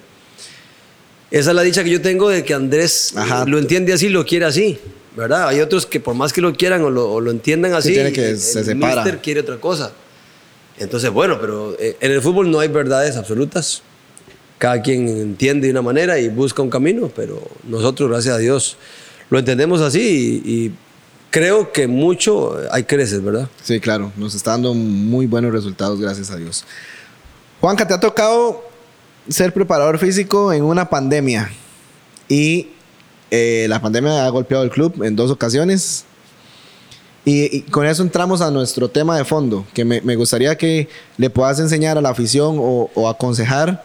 Esa 1.31 1.49
es 1.49 1.55
la 1.55 1.63
dicha 1.63 1.83
que 1.83 1.89
yo 1.89 2.01
tengo 2.01 2.29
de 2.29 2.43
que 2.43 2.53
Andrés 2.53 3.13
lo 3.47 3.57
entiende 3.57 3.93
así, 3.93 4.09
lo 4.09 4.25
quiere 4.25 4.45
así. 4.45 4.79
¿verdad? 5.15 5.47
Hay 5.47 5.59
otros 5.59 5.85
que 5.85 5.99
por 5.99 6.15
más 6.15 6.33
que 6.33 6.41
lo 6.41 6.53
quieran 6.53 6.81
o 6.83 6.89
lo, 6.89 7.31
entiendan 7.31 7.73
así, 7.73 7.93
que 7.93 8.31
el, 8.31 8.39
se 8.39 8.63
separa. 8.63 9.03
quiere 9.21 9.41
otra 9.41 9.57
cosa. 9.57 9.91
Entonces, 10.79 11.11
bueno, 11.11 11.39
pero 11.39 11.75
eh, 11.79 11.97
en 11.99 12.11
el 12.11 12.21
fútbol 12.21 12.49
no 12.49 12.59
hay 12.59 12.67
verdades 12.67 13.15
absolutas. 13.15 13.83
Cada 14.57 14.81
quien 14.81 15.07
entiende 15.07 15.67
de 15.67 15.71
una 15.71 15.81
manera 15.81 16.19
y 16.19 16.29
busca 16.29 16.61
un 16.61 16.69
camino, 16.69 17.11
pero 17.15 17.41
nosotros, 17.67 18.09
gracias 18.09 18.35
a 18.35 18.37
Dios, 18.39 18.77
lo 19.29 19.37
entendemos 19.39 19.81
así 19.81 20.41
y, 20.45 20.71
creo 21.33 21.71
que 21.71 21.87
mucho 21.87 22.55
hay 22.71 22.83
creces, 22.83 23.23
¿verdad? 23.23 23.49
Sí, 23.63 23.79
claro, 23.79 24.11
nos 24.15 24.35
está 24.35 24.51
dando 24.51 24.75
muy 24.75 25.25
buenos 25.25 25.51
resultados, 25.51 25.99
gracias 25.99 26.29
a 26.29 26.35
Dios. 26.35 26.63
Juanca, 27.59 27.87
te 27.87 27.95
ha 27.95 27.99
tocado 27.99 28.63
ser 29.27 29.51
preparador 29.51 29.97
físico 29.97 30.53
en 30.53 30.63
una 30.63 30.91
pandemia 30.91 31.51
y 32.29 32.67
eh, 33.31 33.65
la 33.67 33.81
pandemia 33.81 34.27
ha 34.27 34.29
golpeado 34.29 34.63
el 34.63 34.69
club 34.69 35.03
en 35.03 35.15
dos 35.15 35.31
ocasiones. 35.31 36.05
Y, 37.25 37.61
con 37.61 37.87
eso 37.87 38.03
entramos 38.03 38.41
a 38.41 38.51
nuestro 38.51 38.87
tema 38.89 39.17
de 39.17 39.25
fondo, 39.25 39.65
que 39.73 39.83
me, 39.85 40.15
gustaría 40.15 40.55
que 40.55 40.87
le 41.17 41.31
puedas 41.31 41.59
enseñar 41.59 41.97
a 41.97 42.01
la 42.01 42.09
afición 42.09 42.57
o, 42.59 43.09
aconsejar 43.09 43.83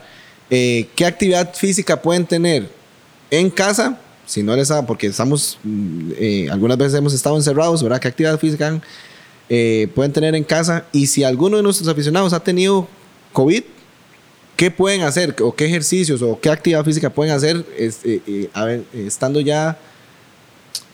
eh, 0.51 0.87
qué 0.95 1.07
actividad 1.07 1.55
física 1.55 2.03
pueden 2.03 2.27
tener 2.27 2.69
en 3.31 3.49
casa, 3.49 3.99
si 4.29 4.45
no 4.45 4.55
les 4.55 4.71
ha, 4.71 4.87
porque 4.87 5.09
estamos, 5.09 5.59
mm, 5.64 6.11
eh, 6.17 6.49
algunas 6.53 6.79
veces 6.79 6.95
hemos 6.95 7.12
estado 7.12 7.37
encerrados, 7.37 7.83
¿verdad? 7.83 7.99
¿Qué 7.99 8.07
actividad 8.07 8.38
física 8.38 8.81
pueden 9.49 10.12
tener 10.12 10.37
en 10.37 10.45
casa? 10.45 10.85
Y 10.93 11.09
si 11.09 11.25
alguno 11.25 11.57
de 11.57 11.64
nuestros 11.64 11.88
aficionados 11.88 12.33
ha 12.33 12.41
tenido 12.41 12.87
COVID, 13.33 13.62
¿Qué 14.59 14.73
pueden 14.73 15.03
hacer 15.03 15.37
o 15.41 15.55
qué 15.55 15.67
ejercicios 15.67 16.21
o 16.21 16.41
qué 16.41 16.51
actividad 16.51 16.85
física 16.85 17.11
pueden 17.11 17.33
hacer 17.33 17.64
este, 17.77 18.21
estando 18.93 19.38
ya... 19.38 19.79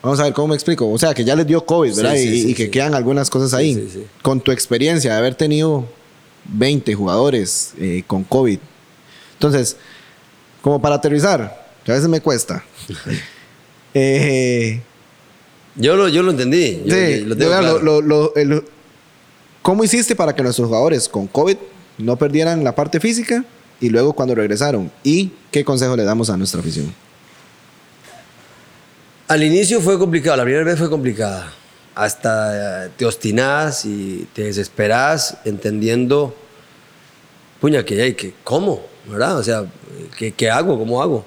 Vamos 0.03 0.21
a 0.21 0.25
ver 0.25 0.35
cómo 0.35 0.49
me 0.49 0.55
explico. 0.55 0.87
O 0.91 0.99
sea, 0.99 1.15
que 1.15 1.25
ya 1.25 1.35
les 1.35 1.47
dio 1.47 1.65
COVID, 1.65 1.97
¿verdad? 1.97 2.15
y, 2.15 2.53
que 2.53 2.71
quedan 2.71 2.95
algunas 2.95 3.31
cosas 3.31 3.55
ahí. 3.55 4.07
Con 4.21 4.43
tu 4.43 4.53
experiencia 4.53 5.13
de 5.13 5.17
haber 5.17 5.35
tenido 5.35 5.89
20 6.53 6.95
jugadores 6.95 7.73
eh, 7.79 8.05
con 8.07 8.23
COVID. 8.25 8.59
Entonces, 9.33 9.79
como 10.61 10.83
para 10.83 10.97
aterrizar, 10.97 11.64
que 11.85 11.93
a 11.93 11.95
veces 11.95 12.09
me 12.09 12.21
cuesta. 12.21 12.65
Eh, 13.97 14.81
yo, 15.77 15.95
lo, 15.95 16.09
yo 16.09 16.25
lo 16.25 16.33
entendí. 16.33 16.83
¿Cómo 19.63 19.85
hiciste 19.85 20.17
para 20.17 20.35
que 20.35 20.43
nuestros 20.43 20.67
jugadores 20.67 21.09
con 21.09 21.29
COVID 21.29 21.57
no 21.99 22.17
perdieran 22.17 22.65
la 22.65 22.75
parte 22.75 23.01
física 23.01 23.45
y 23.81 23.91
luego 23.91 24.13
cuando 24.13 24.35
regresaron. 24.35 24.91
¿Y 25.03 25.33
qué 25.51 25.65
consejo 25.65 25.97
le 25.97 26.05
damos 26.05 26.31
a 26.31 26.37
nuestra 26.37 26.61
afición? 26.61 26.95
Al 29.29 29.43
inicio 29.43 29.81
fue 29.81 29.99
complicado, 29.99 30.37
la 30.37 30.45
primera 30.45 30.65
vez 30.65 30.79
fue 30.79 30.91
complicada. 30.91 31.53
Hasta 31.95 32.89
te 32.97 33.07
obstinás 33.07 33.85
y 33.85 34.27
te 34.33 34.45
desesperás 34.45 35.39
entendiendo, 35.45 36.35
puña, 37.61 37.85
que 37.85 38.01
hay 38.03 38.15
que, 38.15 38.35
¿cómo? 38.43 38.83
¿Verdad? 39.07 39.39
O 39.39 39.43
sea, 39.43 39.65
¿qué, 40.19 40.33
¿qué, 40.33 40.51
hago? 40.51 40.79
¿Cómo 40.79 41.03
hago? 41.03 41.25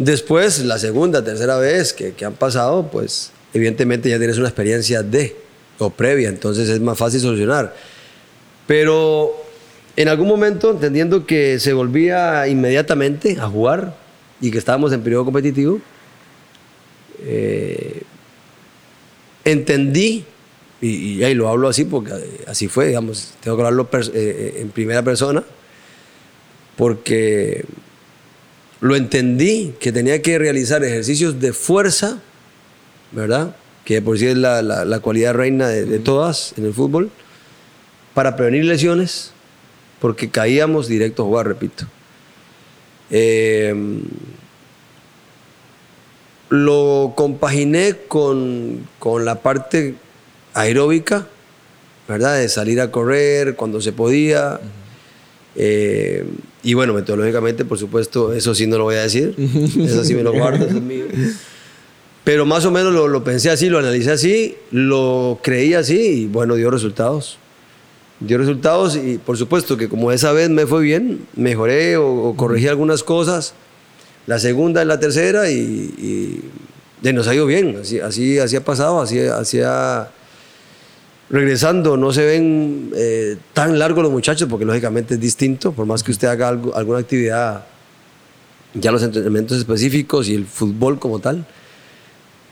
Después, 0.00 0.60
la 0.64 0.78
segunda, 0.78 1.22
tercera 1.22 1.58
vez 1.58 1.92
que, 1.92 2.14
han 2.24 2.32
pasado, 2.32 2.90
pues 2.90 3.32
evidentemente 3.52 4.08
ya 4.08 4.16
tienes 4.16 4.38
una 4.38 4.48
experiencia 4.48 5.02
de 5.02 5.36
o 5.76 5.90
previa, 5.90 6.30
entonces 6.30 6.70
es 6.70 6.80
más 6.80 6.96
fácil 6.96 7.20
solucionar. 7.20 7.76
Pero 8.66 9.36
en 9.96 10.08
algún 10.08 10.26
momento, 10.26 10.70
entendiendo 10.70 11.26
que 11.26 11.60
se 11.60 11.74
volvía 11.74 12.48
inmediatamente 12.48 13.36
a 13.38 13.46
jugar 13.46 13.94
y 14.40 14.50
que 14.50 14.56
estábamos 14.56 14.90
en 14.94 15.02
periodo 15.02 15.26
competitivo, 15.26 15.82
eh, 17.22 18.02
entendí, 19.44 20.24
y, 20.80 21.22
ahí 21.24 21.34
lo 21.34 21.46
hablo 21.46 21.68
así 21.68 21.84
porque 21.84 22.12
así 22.46 22.68
fue, 22.68 22.86
digamos, 22.86 23.34
tengo 23.42 23.58
que 23.58 23.64
hablarlo 23.64 23.86
eh, 23.92 24.00
eh, 24.14 24.54
en 24.62 24.70
primera 24.70 25.02
persona, 25.02 25.44
porque 26.78 27.66
lo 28.80 28.96
entendí 28.96 29.74
que 29.80 29.92
tenía 29.92 30.22
que 30.22 30.38
realizar 30.38 30.82
ejercicios 30.84 31.40
de 31.40 31.52
fuerza, 31.52 32.20
¿verdad? 33.12 33.54
Que 33.84 34.00
por 34.02 34.18
sí 34.18 34.26
es 34.26 34.36
la, 34.36 35.00
cualidad 35.02 35.34
reina 35.34 35.68
de, 35.68 35.84
de 35.84 35.98
todas 35.98 36.54
en 36.56 36.64
el 36.64 36.74
fútbol, 36.74 37.10
para 38.14 38.36
prevenir 38.36 38.64
lesiones 38.64 39.32
porque 40.00 40.30
caíamos 40.30 40.88
directo 40.88 41.22
a 41.22 41.26
jugar, 41.26 41.46
repito. 41.46 41.84
Eh, 43.10 43.74
lo 46.48 47.12
compaginé 47.16 47.96
con, 48.08 48.88
la 49.22 49.42
parte 49.42 49.94
aeróbica, 50.54 51.26
¿verdad? 52.08 52.38
De 52.38 52.48
salir 52.48 52.80
a 52.80 52.90
correr 52.90 53.54
cuando 53.54 53.80
se 53.80 53.92
podía. 53.92 54.58
Eh, 55.54 56.24
y 56.62 56.74
bueno, 56.74 56.92
metodológicamente, 56.92 57.64
por 57.64 57.78
supuesto, 57.78 58.32
eso 58.32 58.54
sí 58.54 58.66
no 58.66 58.78
lo 58.78 58.84
voy 58.84 58.96
a 58.96 59.02
decir. 59.02 59.34
Eso 59.38 60.04
sí 60.04 60.14
me 60.14 60.22
lo 60.22 60.32
guardo, 60.32 60.66
es 60.66 60.74
mío. 60.74 61.06
Pero 62.24 62.44
más 62.44 62.64
o 62.66 62.70
menos 62.70 62.92
lo, 62.92 63.08
lo, 63.08 63.24
pensé 63.24 63.50
así, 63.50 63.70
lo 63.70 63.78
analicé 63.78 64.10
así, 64.10 64.56
lo 64.70 65.40
creí 65.42 65.72
así 65.72 65.98
y 65.98 66.26
bueno, 66.26 66.54
dio 66.54 66.70
resultados 66.70 67.38
dio 68.20 68.36
resultados 68.36 68.96
y 68.96 69.18
por 69.18 69.36
supuesto 69.36 69.76
que 69.76 69.88
como 69.88 70.12
esa 70.12 70.32
vez 70.32 70.50
me 70.50 70.66
fue 70.66 70.82
bien, 70.82 71.26
mejoré 71.34 71.96
o, 71.96 72.34
corregí 72.36 72.68
algunas 72.68 73.02
cosas. 73.02 73.54
La 74.26 74.38
segunda 74.38 74.82
y 74.82 74.84
la 74.84 75.00
tercera 75.00 75.50
y, 75.50 75.56
y, 77.02 77.12
nos 77.12 77.26
ha 77.26 77.34
ido 77.34 77.46
bien. 77.46 77.78
Así, 77.80 77.98
así, 77.98 78.38
así 78.38 78.56
ha 78.56 78.64
pasado, 78.64 79.00
así, 79.00 79.18
así 79.18 79.60
ha... 79.64 80.10
Regresando, 81.30 81.96
no 81.96 82.12
se 82.12 82.26
ven 82.26 82.92
eh, 82.96 83.36
tan 83.52 83.78
largos 83.78 84.02
los 84.02 84.12
muchachos 84.12 84.48
porque 84.48 84.64
lógicamente 84.64 85.14
es 85.14 85.20
distinto, 85.20 85.72
por 85.72 85.86
más 85.86 86.02
que 86.02 86.10
usted 86.10 86.28
haga 86.28 86.48
algo, 86.48 86.74
alguna 86.74 86.98
actividad, 86.98 87.64
ya 88.74 88.90
los 88.90 89.02
entrenamientos 89.02 89.58
específicos 89.58 90.28
y 90.28 90.34
el 90.34 90.44
fútbol 90.44 90.98
como 90.98 91.20
tal. 91.20 91.46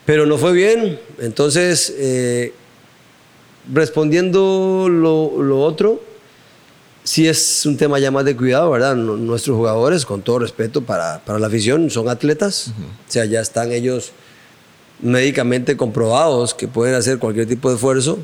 Pero 0.06 0.26
no 0.26 0.38
fue 0.38 0.52
bien, 0.52 0.98
entonces... 1.18 1.92
Eh, 1.98 2.52
respondiendo 3.72 4.88
lo, 4.88 5.60
otro, 5.60 6.00
sí 7.04 7.28
es 7.28 7.66
un 7.66 7.76
tema 7.76 7.98
ya 7.98 8.10
más 8.10 8.24
de 8.24 8.36
cuidado, 8.36 8.70
¿verdad? 8.70 8.96
Nuestros 8.96 9.56
jugadores, 9.56 10.06
con 10.06 10.22
todo 10.22 10.40
respeto 10.40 10.82
para, 10.82 11.20
la 11.26 11.46
afición, 11.46 11.90
son 11.90 12.08
atletas, 12.08 12.68
o 12.68 13.10
sea, 13.12 13.24
ya 13.24 13.40
están 13.40 13.72
ellos 13.72 14.12
médicamente 15.00 15.76
comprobados 15.76 16.54
que 16.54 16.66
pueden 16.66 16.94
hacer 16.94 17.18
cualquier 17.18 17.46
tipo 17.46 17.68
de 17.68 17.76
esfuerzo, 17.76 18.18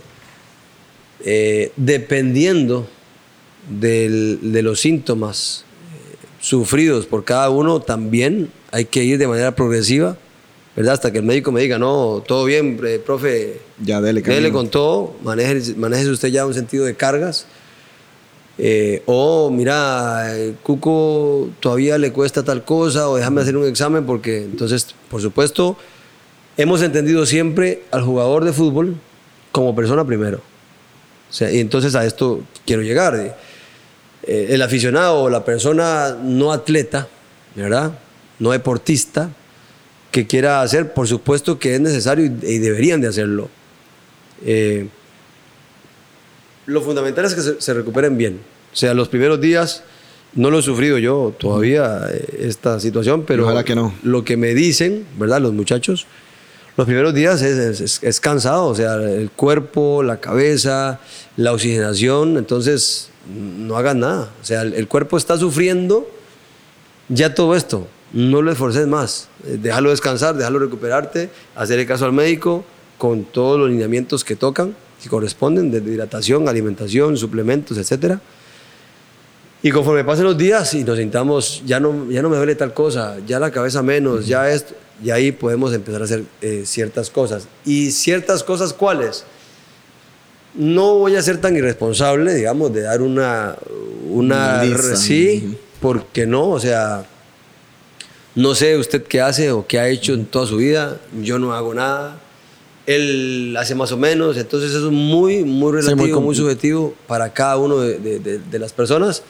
eh, 1.24 1.72
dependiendo 1.76 2.88
de 3.68 4.60
los 4.62 4.80
síntomas 4.80 5.64
eh, 5.64 6.16
sufridos 6.40 7.06
por 7.06 7.24
cada 7.24 7.50
uno, 7.50 7.80
también 7.80 8.50
hay 8.70 8.84
que 8.86 9.04
ir 9.04 9.18
de 9.18 9.26
manera 9.26 9.54
progresiva 9.54 10.16
¿verdad? 10.76 10.94
Hasta 10.94 11.12
que 11.12 11.18
el 11.18 11.24
médico 11.24 11.52
me 11.52 11.60
diga, 11.60 11.78
no, 11.78 12.22
todo 12.26 12.44
bien, 12.44 12.80
eh, 12.84 13.00
profe. 13.04 13.60
Ya, 13.80 14.00
dele, 14.00 14.22
dele 14.22 14.50
con 14.52 14.68
todo, 14.68 15.14
maneje, 15.22 15.74
maneje 15.74 16.08
usted 16.08 16.28
ya 16.28 16.46
un 16.46 16.54
sentido 16.54 16.84
de 16.84 16.94
cargas. 16.94 17.46
Eh, 18.56 19.02
o 19.06 19.50
mira, 19.50 20.32
Cuco 20.62 21.50
todavía 21.60 21.98
le 21.98 22.12
cuesta 22.12 22.44
tal 22.44 22.64
cosa, 22.64 23.08
o 23.08 23.16
déjame 23.16 23.40
hacer 23.40 23.56
un 23.56 23.66
examen, 23.66 24.04
porque 24.06 24.42
entonces, 24.42 24.94
por 25.10 25.20
supuesto, 25.20 25.76
hemos 26.56 26.82
entendido 26.82 27.26
siempre 27.26 27.82
al 27.90 28.02
jugador 28.02 28.44
de 28.44 28.52
fútbol 28.52 28.96
como 29.52 29.74
persona 29.74 30.04
primero. 30.04 30.40
O 31.34 31.36
sea, 31.36 31.50
y 31.50 31.58
entonces 31.58 31.96
a 31.96 32.06
esto 32.06 32.44
quiero 32.64 32.82
llegar. 32.82 33.36
el 34.22 34.62
aficionado 34.62 35.22
o 35.22 35.28
la 35.28 35.44
persona 35.44 36.16
no 36.22 36.52
atleta, 36.52 37.08
¿verdad? 37.56 37.98
No 38.38 38.52
deportista, 38.52 39.30
que 40.12 40.28
quiera 40.28 40.62
hacer, 40.62 40.92
por 40.92 41.08
supuesto 41.08 41.58
que 41.58 41.74
es 41.74 41.80
necesario 41.80 42.26
y, 42.26 42.58
deberían 42.58 43.00
de 43.00 43.08
hacerlo. 43.08 43.50
Eh, 44.44 44.86
lo 46.66 46.82
fundamental 46.82 47.24
es 47.24 47.34
que 47.34 47.42
se, 47.58 47.74
recuperen 47.74 48.16
bien. 48.16 48.38
O 48.72 48.76
sea, 48.76 48.94
los 48.94 49.08
primeros 49.08 49.40
días 49.40 49.82
no 50.34 50.52
lo 50.52 50.60
he 50.60 50.62
sufrido 50.62 50.98
yo 50.98 51.34
todavía 51.36 52.02
eh, 52.12 52.42
esta 52.42 52.78
situación, 52.78 53.24
pero 53.26 53.64
que 53.64 53.74
no. 53.74 53.92
lo 54.04 54.22
que 54.22 54.36
me 54.36 54.54
dicen, 54.54 55.04
¿verdad? 55.18 55.40
Los 55.40 55.52
muchachos, 55.52 56.06
los 56.76 56.86
primeros 56.86 57.14
días 57.14 57.40
es, 57.42 58.20
cansado, 58.20 58.66
o 58.66 58.74
sea, 58.74 58.94
el 58.94 59.30
cuerpo, 59.30 60.02
la 60.02 60.18
cabeza, 60.18 60.98
la 61.36 61.52
oxigenación, 61.52 62.36
entonces 62.36 63.10
no 63.28 63.76
hagas 63.76 63.94
nada. 63.94 64.30
O 64.42 64.44
sea, 64.44 64.62
el, 64.62 64.88
cuerpo 64.88 65.16
está 65.16 65.36
sufriendo 65.36 66.08
ya 67.08 67.34
todo 67.34 67.54
esto. 67.54 67.86
No 68.12 68.42
lo 68.42 68.50
esforces 68.50 68.86
más. 68.86 69.28
Eh, 69.44 69.58
Déjalo 69.60 69.90
descansar, 69.90 70.34
déjalo 70.36 70.58
recuperarte, 70.58 71.30
hacerle 71.54 71.86
caso 71.86 72.06
al 72.06 72.12
médico 72.12 72.64
con 72.98 73.24
todos 73.24 73.58
los 73.58 73.70
lineamientos 73.70 74.24
que 74.24 74.34
tocan, 74.34 74.74
que 75.02 75.08
corresponden, 75.08 75.70
desde 75.70 75.92
hidratación, 75.92 76.48
alimentación, 76.48 77.16
suplementos, 77.16 77.78
etcétera. 77.78 78.20
Y 79.64 79.70
conforme 79.70 80.04
pasen 80.04 80.24
los 80.24 80.36
días 80.38 80.74
y 80.74 80.84
nos 80.84 80.98
sintamos, 80.98 81.62
ya 81.64 81.80
no, 81.80 82.08
ya 82.10 82.20
no 82.22 82.28
me 82.28 82.36
duele 82.36 82.54
tal 82.54 82.72
cosa, 82.74 83.16
ya 83.26 83.40
la 83.40 83.50
cabeza 83.50 83.82
menos, 83.82 84.26
ya 84.26 84.48
esto, 84.50 84.74
y 85.02 85.10
ahí 85.10 85.32
podemos 85.32 85.72
empezar 85.74 86.02
a 86.02 86.04
hacer 86.04 86.22
eh, 86.42 86.62
ciertas 86.66 87.08
cosas. 87.10 87.48
¿Y 87.64 87.90
ciertas 87.90 88.44
cosas 88.44 88.72
cuáles? 88.74 89.24
No 90.54 90.96
voy 90.98 91.16
a 91.16 91.22
ser 91.22 91.40
tan 91.40 91.56
irresponsable, 91.56 92.34
digamos, 92.34 92.72
de 92.74 92.82
dar 92.82 93.00
una... 93.02 93.56
una, 94.10 94.56
Una 94.60 94.64
lista. 94.64 94.96
sí, 94.96 95.56
porque 95.80 96.26
no, 96.26 96.50
o 96.50 96.60
sea, 96.60 97.06
no 98.34 98.54
sé 98.54 98.76
usted 98.76 99.02
qué 99.04 99.20
hace 99.22 99.50
o 99.50 99.66
qué 99.66 99.78
ha 99.78 99.88
hecho 99.88 100.12
en 100.14 100.26
toda 100.26 100.46
su 100.46 100.56
vida, 100.58 101.00
yo 101.22 101.38
no 101.38 101.54
hago 101.54 101.72
nada, 101.74 102.20
él 102.86 103.56
hace 103.58 103.74
más 103.74 103.90
o 103.92 103.96
menos, 103.96 104.36
entonces 104.36 104.70
eso 104.70 104.86
es 104.88 104.92
muy, 104.92 105.42
muy 105.42 105.44
muy 105.44 105.72
relativo, 105.72 106.16
com- 106.16 106.24
muy 106.24 106.34
subjetivo 106.34 106.94
para 107.06 107.32
cada 107.32 107.56
uno 107.56 107.78
de, 107.80 107.98
de- 107.98 108.18
de- 108.18 108.38
de 108.38 108.58
las 108.58 108.72
personas. 108.74 109.22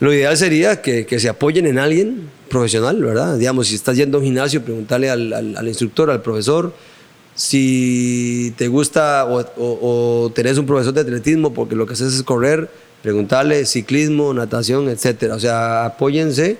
Lo 0.00 0.12
ideal 0.12 0.36
sería 0.36 0.80
que, 0.80 1.06
que 1.06 1.18
se 1.18 1.28
apoyen 1.28 1.66
en 1.66 1.78
alguien 1.78 2.28
profesional, 2.48 3.02
¿verdad? 3.02 3.36
Digamos, 3.36 3.66
si 3.68 3.74
estás 3.74 3.96
yendo 3.96 4.18
a 4.18 4.20
un 4.20 4.26
gimnasio, 4.26 4.62
preguntarle 4.62 5.10
al, 5.10 5.32
al- 5.32 5.56
al 5.56 5.68
instructor, 5.68 6.10
al 6.10 6.22
profesor, 6.22 6.72
si 7.34 8.52
te 8.56 8.68
gusta 8.68 9.24
o, 9.26 9.40
o- 9.40 10.24
o 10.24 10.30
tenés 10.30 10.58
un 10.58 10.66
profesor 10.66 10.92
de 10.92 11.00
atletismo 11.02 11.52
porque 11.54 11.74
lo 11.74 11.86
que 11.86 11.92
haces 11.94 12.14
es 12.14 12.22
correr, 12.22 12.68
preguntarle 13.02 13.64
ciclismo, 13.66 14.32
natación, 14.34 14.88
etcétera. 14.88 15.34
O 15.34 15.40
sea, 15.40 15.84
apóyense 15.86 16.56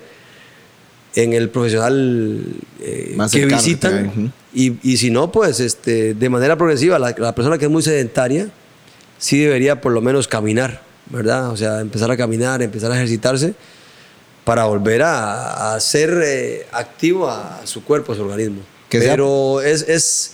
en 1.15 1.33
el 1.33 1.49
profesional 1.49 2.43
eh, 2.81 3.13
Más 3.17 3.31
que 3.31 3.45
visitan. 3.45 4.31
y, 4.53 4.73
y 4.83 4.97
si 4.97 5.09
no, 5.11 5.31
pues 5.31 5.59
este, 5.59 6.13
de 6.13 6.29
manera 6.29 6.57
progresiva, 6.57 6.97
la, 6.99 7.15
la 7.17 7.35
persona 7.35 7.57
que 7.57 7.65
es 7.65 7.71
muy 7.71 7.81
sedentaria, 7.83 8.49
sí 9.17 9.39
debería 9.39 9.81
por 9.81 9.91
lo 9.91 10.01
menos 10.01 10.27
caminar, 10.27 10.81
¿verdad? 11.09 11.49
O 11.51 11.57
sea, 11.57 11.79
empezar 11.79 12.09
a 12.11 12.17
caminar, 12.17 12.61
empezar 12.61 12.91
a 12.91 12.95
ejercitarse 12.95 13.53
para 14.43 14.65
volver 14.65 15.01
a, 15.03 15.75
a 15.75 15.79
ser 15.79 16.21
eh, 16.23 16.65
activo 16.71 17.29
a 17.29 17.61
su 17.65 17.83
cuerpo, 17.83 18.13
a 18.13 18.15
su 18.15 18.21
organismo. 18.23 18.61
Que 18.89 18.99
sea- 19.01 19.11
Pero 19.11 19.61
es, 19.61 19.83
es, 19.87 20.31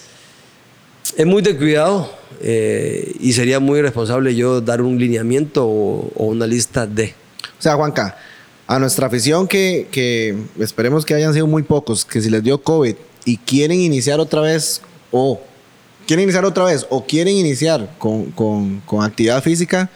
es 1.18 1.26
muy 1.26 1.42
de 1.42 1.58
cuidado 1.58 2.12
eh, 2.42 3.14
y 3.20 3.34
sería 3.34 3.60
muy 3.60 3.80
irresponsable 3.80 4.36
yo 4.36 4.62
dar 4.62 4.82
un 4.82 4.98
lineamiento 4.98 5.66
o, 5.66 6.12
o 6.16 6.26
una 6.28 6.48
lista 6.48 6.86
de. 6.88 7.14
O 7.58 7.62
sea, 7.62 7.76
Juanca, 7.76 8.18
a 8.68 8.80
nuestra 8.80 9.08
afición 9.08 9.48
que, 9.48 9.88
que 9.92 10.36
esperemos 10.60 11.06
que 11.06 11.14
hayan 11.14 11.34
sido 11.34 11.48
muy 11.48 11.64
pocos, 11.64 12.06
que 12.06 12.22
si 12.22 12.30
les 12.30 12.44
dio 12.44 12.62
COVID 12.62 12.96
y 13.26 13.38
quieren 13.38 13.80
iniciar 13.80 14.20
otra 14.20 14.42
vez 14.42 14.82
o 15.12 15.42
quieren 16.08 16.24
iniciar 16.24 16.46
otra 16.46 16.66
vez 16.66 16.86
o 16.90 17.06
quieren 17.06 17.36
iniciar 17.36 17.90
con, 17.98 18.32
con- 18.32 18.80
con 18.82 19.04
actividad 19.04 19.42
física, 19.44 19.90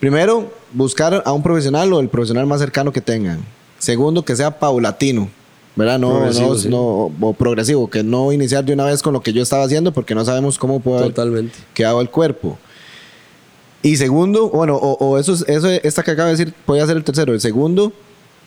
primero, 0.00 0.52
buscar 0.72 1.22
a 1.24 1.32
un 1.32 1.42
profesional 1.42 1.92
o 1.92 2.00
el 2.00 2.08
profesional 2.08 2.46
más 2.46 2.60
cercano 2.60 2.92
que 2.92 3.00
tengan. 3.00 3.40
Segundo, 3.78 4.24
que 4.24 4.36
sea 4.36 4.58
paulatino. 4.58 5.28
¿Verdad? 5.76 6.00
No, 6.00 6.10
Progresivo, 6.10 6.48
no, 6.48 6.54
sí. 6.58 6.68
no- 6.68 7.12
o 7.20 7.32
progresivo, 7.38 7.88
que 7.88 8.02
no 8.02 8.32
iniciar 8.32 8.64
de 8.64 8.72
una 8.72 8.84
vez 8.86 9.00
con 9.00 9.12
lo 9.12 9.20
que 9.20 9.32
yo 9.32 9.42
estaba 9.42 9.62
haciendo 9.62 9.92
porque 9.92 10.12
no 10.12 10.24
sabemos 10.24 10.58
cómo 10.58 10.80
puede 10.80 10.98
haber 10.98 11.10
Totalmente. 11.12 11.54
quedado 11.72 12.00
el 12.00 12.10
cuerpo. 12.10 12.58
Y 13.80 13.96
segundo, 13.96 14.48
bueno, 14.48 14.74
o, 14.74 14.94
o 14.94 15.18
eso, 15.18 15.34
es- 15.34 15.44
eso, 15.46 15.68
esta 15.70 16.02
que 16.02 16.10
acabo 16.10 16.26
de 16.26 16.36
decir, 16.36 16.52
podría 16.66 16.84
ser 16.86 16.96
el 16.96 17.04
tercero. 17.04 17.32
El 17.32 17.40
segundo, 17.40 17.92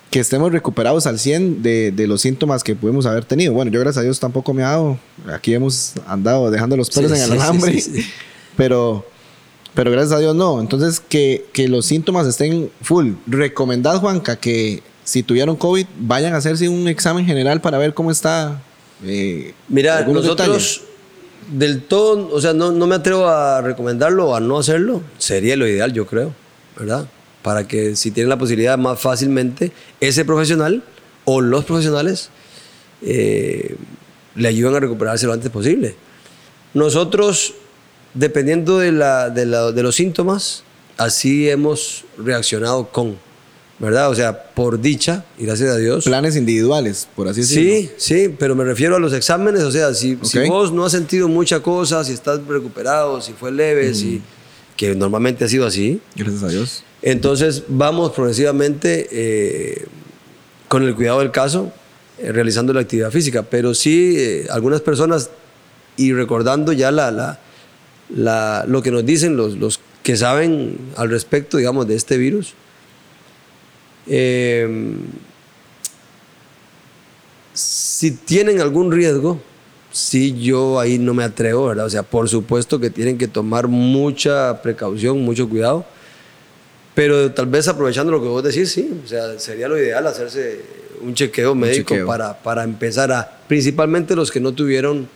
que 0.10 0.20
estemos 0.20 0.52
recuperados 0.52 1.08
al 1.08 1.20
100 1.20 1.64
de, 1.64 1.92
de 1.94 2.06
los 2.06 2.20
síntomas 2.20 2.66
que 2.66 2.76
pudimos 2.76 3.06
haber 3.06 3.24
tenido. 3.24 3.54
Bueno, 3.54 3.72
yo 3.72 3.80
gracias 3.80 4.02
a 4.02 4.04
Dios 4.04 4.20
tampoco 4.20 4.54
me 4.54 4.64
ha 4.64 4.72
dado. 4.72 4.98
Aquí 5.34 5.54
hemos 5.54 5.94
andado 6.06 6.52
dejando 6.52 6.76
los 6.76 6.90
pelos 6.90 7.12
Sí, 7.12 7.18
en 7.18 7.24
el 7.24 7.30
sí, 7.30 7.36
sí, 7.38 7.42
alambre. 7.42 7.72
sí, 7.80 7.82
sí. 8.02 8.06
Pero, 8.58 9.06
pero 9.74 9.92
gracias 9.92 10.14
a 10.14 10.20
Dios 10.20 10.36
no. 10.36 10.60
Entonces, 10.60 11.00
que, 11.00 11.46
que 11.54 11.68
los 11.68 11.86
síntomas 11.86 12.28
estén 12.28 12.70
full. 12.82 13.14
Recomendad, 13.28 13.98
Juanca, 14.00 14.36
que 14.36 14.82
si 15.04 15.24
tuvieron 15.24 15.56
COVID, 15.56 15.86
vayan 16.00 16.34
a 16.34 16.38
hacerse 16.38 16.70
un 16.70 16.88
examen 16.88 17.26
general 17.26 17.62
para 17.62 17.78
ver 17.78 17.94
cómo 17.94 18.12
está. 18.12 18.62
eh, 19.06 19.54
Mira, 19.68 20.06
nosotros 20.06 20.82
del 21.52 21.82
todo, 21.82 22.30
o 22.32 22.40
sea, 22.40 22.54
no, 22.54 22.72
no 22.72 22.88
me 22.88 22.96
atrevo 22.96 23.28
a 23.28 23.62
recomendarlo 23.62 24.30
o 24.30 24.36
a 24.36 24.40
no 24.40 24.60
hacerlo. 24.60 25.02
Sería 25.18 25.56
lo 25.58 25.68
ideal, 25.68 25.92
yo 25.92 26.06
creo, 26.06 26.34
¿verdad? 26.78 27.08
Para 27.42 27.68
que 27.68 27.96
si 27.96 28.12
tienen 28.12 28.30
la 28.30 28.38
posibilidad 28.38 28.78
más 28.78 29.00
fácilmente, 29.00 29.72
ese 30.00 30.24
profesional 30.24 30.84
o 31.26 31.42
los 31.42 31.66
profesionales 31.66 32.30
eh, 33.02 33.76
le 34.36 34.48
ayuden 34.48 34.76
a 34.76 34.80
recuperarse 34.80 35.26
lo 35.26 35.34
antes 35.34 35.50
posible. 35.50 35.96
Nosotros, 36.74 37.56
dependiendo 38.14 38.80
de, 38.80 38.92
la, 38.92 39.30
de, 39.30 39.46
la- 39.46 39.72
de 39.72 39.84
los 39.84 39.96
síntomas, 39.96 40.64
así 40.98 41.50
hemos 41.50 42.06
reaccionado 42.18 42.88
con, 42.90 43.18
¿verdad? 43.80 44.10
O 44.10 44.16
sea, 44.16 44.44
por 44.54 44.80
dicha, 44.82 45.26
y 45.38 45.46
gracias 45.46 45.70
a 45.70 45.78
Dios. 45.78 46.06
Planes 46.06 46.36
individuales, 46.36 47.08
por 47.16 47.28
así 47.28 47.42
decirlo. 47.42 47.72
Sí, 47.72 47.90
sí, 47.98 48.36
pero 48.38 48.56
me 48.56 48.64
refiero 48.64 48.96
a 48.96 49.00
los 49.00 49.14
exámenes, 49.14 49.64
o 49.64 49.72
sea, 49.72 49.94
si, 49.94 50.18
si 50.24 50.40
vos 50.48 50.72
no 50.72 50.86
has 50.86 50.92
sentido 50.92 51.28
mucha 51.28 51.62
cosa, 51.62 52.04
si 52.04 52.14
estás 52.14 52.40
recuperado, 52.48 53.22
si 53.22 53.34
fue 53.34 53.52
leve, 53.52 53.94
si, 53.96 54.22
que 54.78 54.94
normalmente 54.96 55.46
ha 55.46 55.48
sido 55.48 55.66
así, 55.66 56.00
Gracias 56.16 56.44
a 56.44 56.48
Dios. 56.50 56.84
entonces 57.02 57.64
vamos 57.68 58.12
progresivamente 58.12 59.08
eh, 59.12 59.86
con 60.68 60.84
el 60.84 60.96
cuidado 60.96 61.20
del 61.20 61.32
caso, 61.32 61.72
eh, 62.20 62.32
realizando 62.32 62.74
la 62.74 62.82
actividad 62.82 63.10
física, 63.12 63.44
pero 63.44 63.74
sí 63.74 64.16
eh, 64.18 64.48
algunas 64.52 64.82
personas, 64.82 65.30
y 65.98 66.14
recordando 66.14 66.72
ya 66.74 66.92
la, 66.92 67.12
la, 67.12 67.40
la- 68.16 68.66
lo 68.68 68.82
que 68.82 68.92
nos 68.92 69.06
dicen 69.06 69.36
los, 69.38 69.58
los 69.58 69.80
que 70.04 70.16
saben 70.18 70.78
al 70.98 71.10
respecto, 71.10 71.58
digamos, 71.58 71.88
de 71.88 71.96
este 71.96 72.18
virus, 72.18 72.54
eh, 74.08 74.96
si 77.54 78.12
tienen 78.12 78.62
algún 78.62 78.92
riesgo, 78.92 79.40
sí 79.92 80.40
yo 80.42 80.80
ahí 80.80 80.98
no 80.98 81.14
me 81.14 81.24
atrevo, 81.24 81.68
¿verdad? 81.68 81.86
O 81.86 81.90
sea, 81.90 82.04
por 82.04 82.30
supuesto 82.30 82.80
que 82.80 82.90
tienen 82.90 83.18
que 83.18 83.28
tomar 83.28 83.68
mucha 83.68 84.62
precaución, 84.62 85.22
mucho 85.22 85.48
cuidado, 85.50 85.86
pero 86.96 87.32
tal 87.32 87.46
vez 87.48 87.68
aprovechando 87.68 88.12
lo 88.12 88.22
que 88.22 88.28
vos 88.28 88.44
decís, 88.44 88.72
sí, 88.72 88.90
o 89.04 89.08
sea, 89.08 89.38
sería 89.40 89.68
lo 89.68 89.78
ideal 89.78 90.08
hacerse 90.08 90.62
un 91.02 91.14
chequeo 91.14 91.56
médico 91.56 91.90
chequeo. 91.94 92.08
Para, 92.08 92.38
para 92.42 92.64
empezar 92.64 93.12
a, 93.12 93.40
principalmente 93.48 94.16
los 94.16 94.32
que 94.32 94.40
no 94.40 94.54
tuvieron 94.54 95.08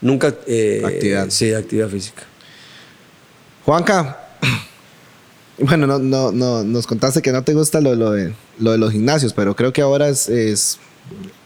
nunca 0.00 0.34
eh, 0.46 0.82
Actividad. 0.84 1.26
Sí, 1.30 1.52
actividad 1.52 1.88
física. 1.88 2.22
Juanca, 3.64 4.18
bueno, 5.58 5.86
no, 5.86 5.98
no, 5.98 6.30
no, 6.32 6.62
nos 6.64 6.86
contaste 6.86 7.22
que 7.22 7.32
no 7.32 7.42
te 7.42 7.54
gusta 7.54 7.80
lo, 7.80 7.94
lo 7.94 8.12
de, 8.12 8.32
lo 8.58 8.72
de 8.72 8.78
los 8.78 8.92
gimnasios, 8.92 9.32
pero 9.32 9.56
creo 9.56 9.72
que 9.72 9.82
ahora 9.82 10.08
es, 10.08 10.28
es, 10.28 10.78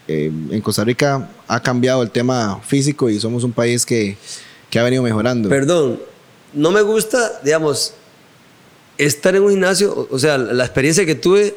eh, 0.08 0.30
en 0.50 0.60
Costa 0.60 0.84
Rica 0.84 1.30
ha 1.48 1.60
cambiado 1.62 2.02
el 2.02 2.10
tema 2.10 2.60
físico 2.66 3.08
y 3.08 3.18
somos 3.20 3.44
un 3.44 3.52
país 3.52 3.86
que, 3.86 4.16
que 4.68 4.78
ha 4.78 4.82
venido 4.82 5.02
mejorando. 5.02 5.48
Perdón, 5.48 6.00
no 6.52 6.70
me 6.72 6.82
gusta, 6.82 7.40
digamos, 7.44 7.94
estar 8.98 9.34
en 9.34 9.42
un 9.42 9.50
gimnasio, 9.50 9.92
o- 9.92 10.08
o 10.14 10.18
sea, 10.18 10.36
la 10.36 10.64
experiencia 10.64 11.06
que 11.06 11.14
tuve 11.14 11.54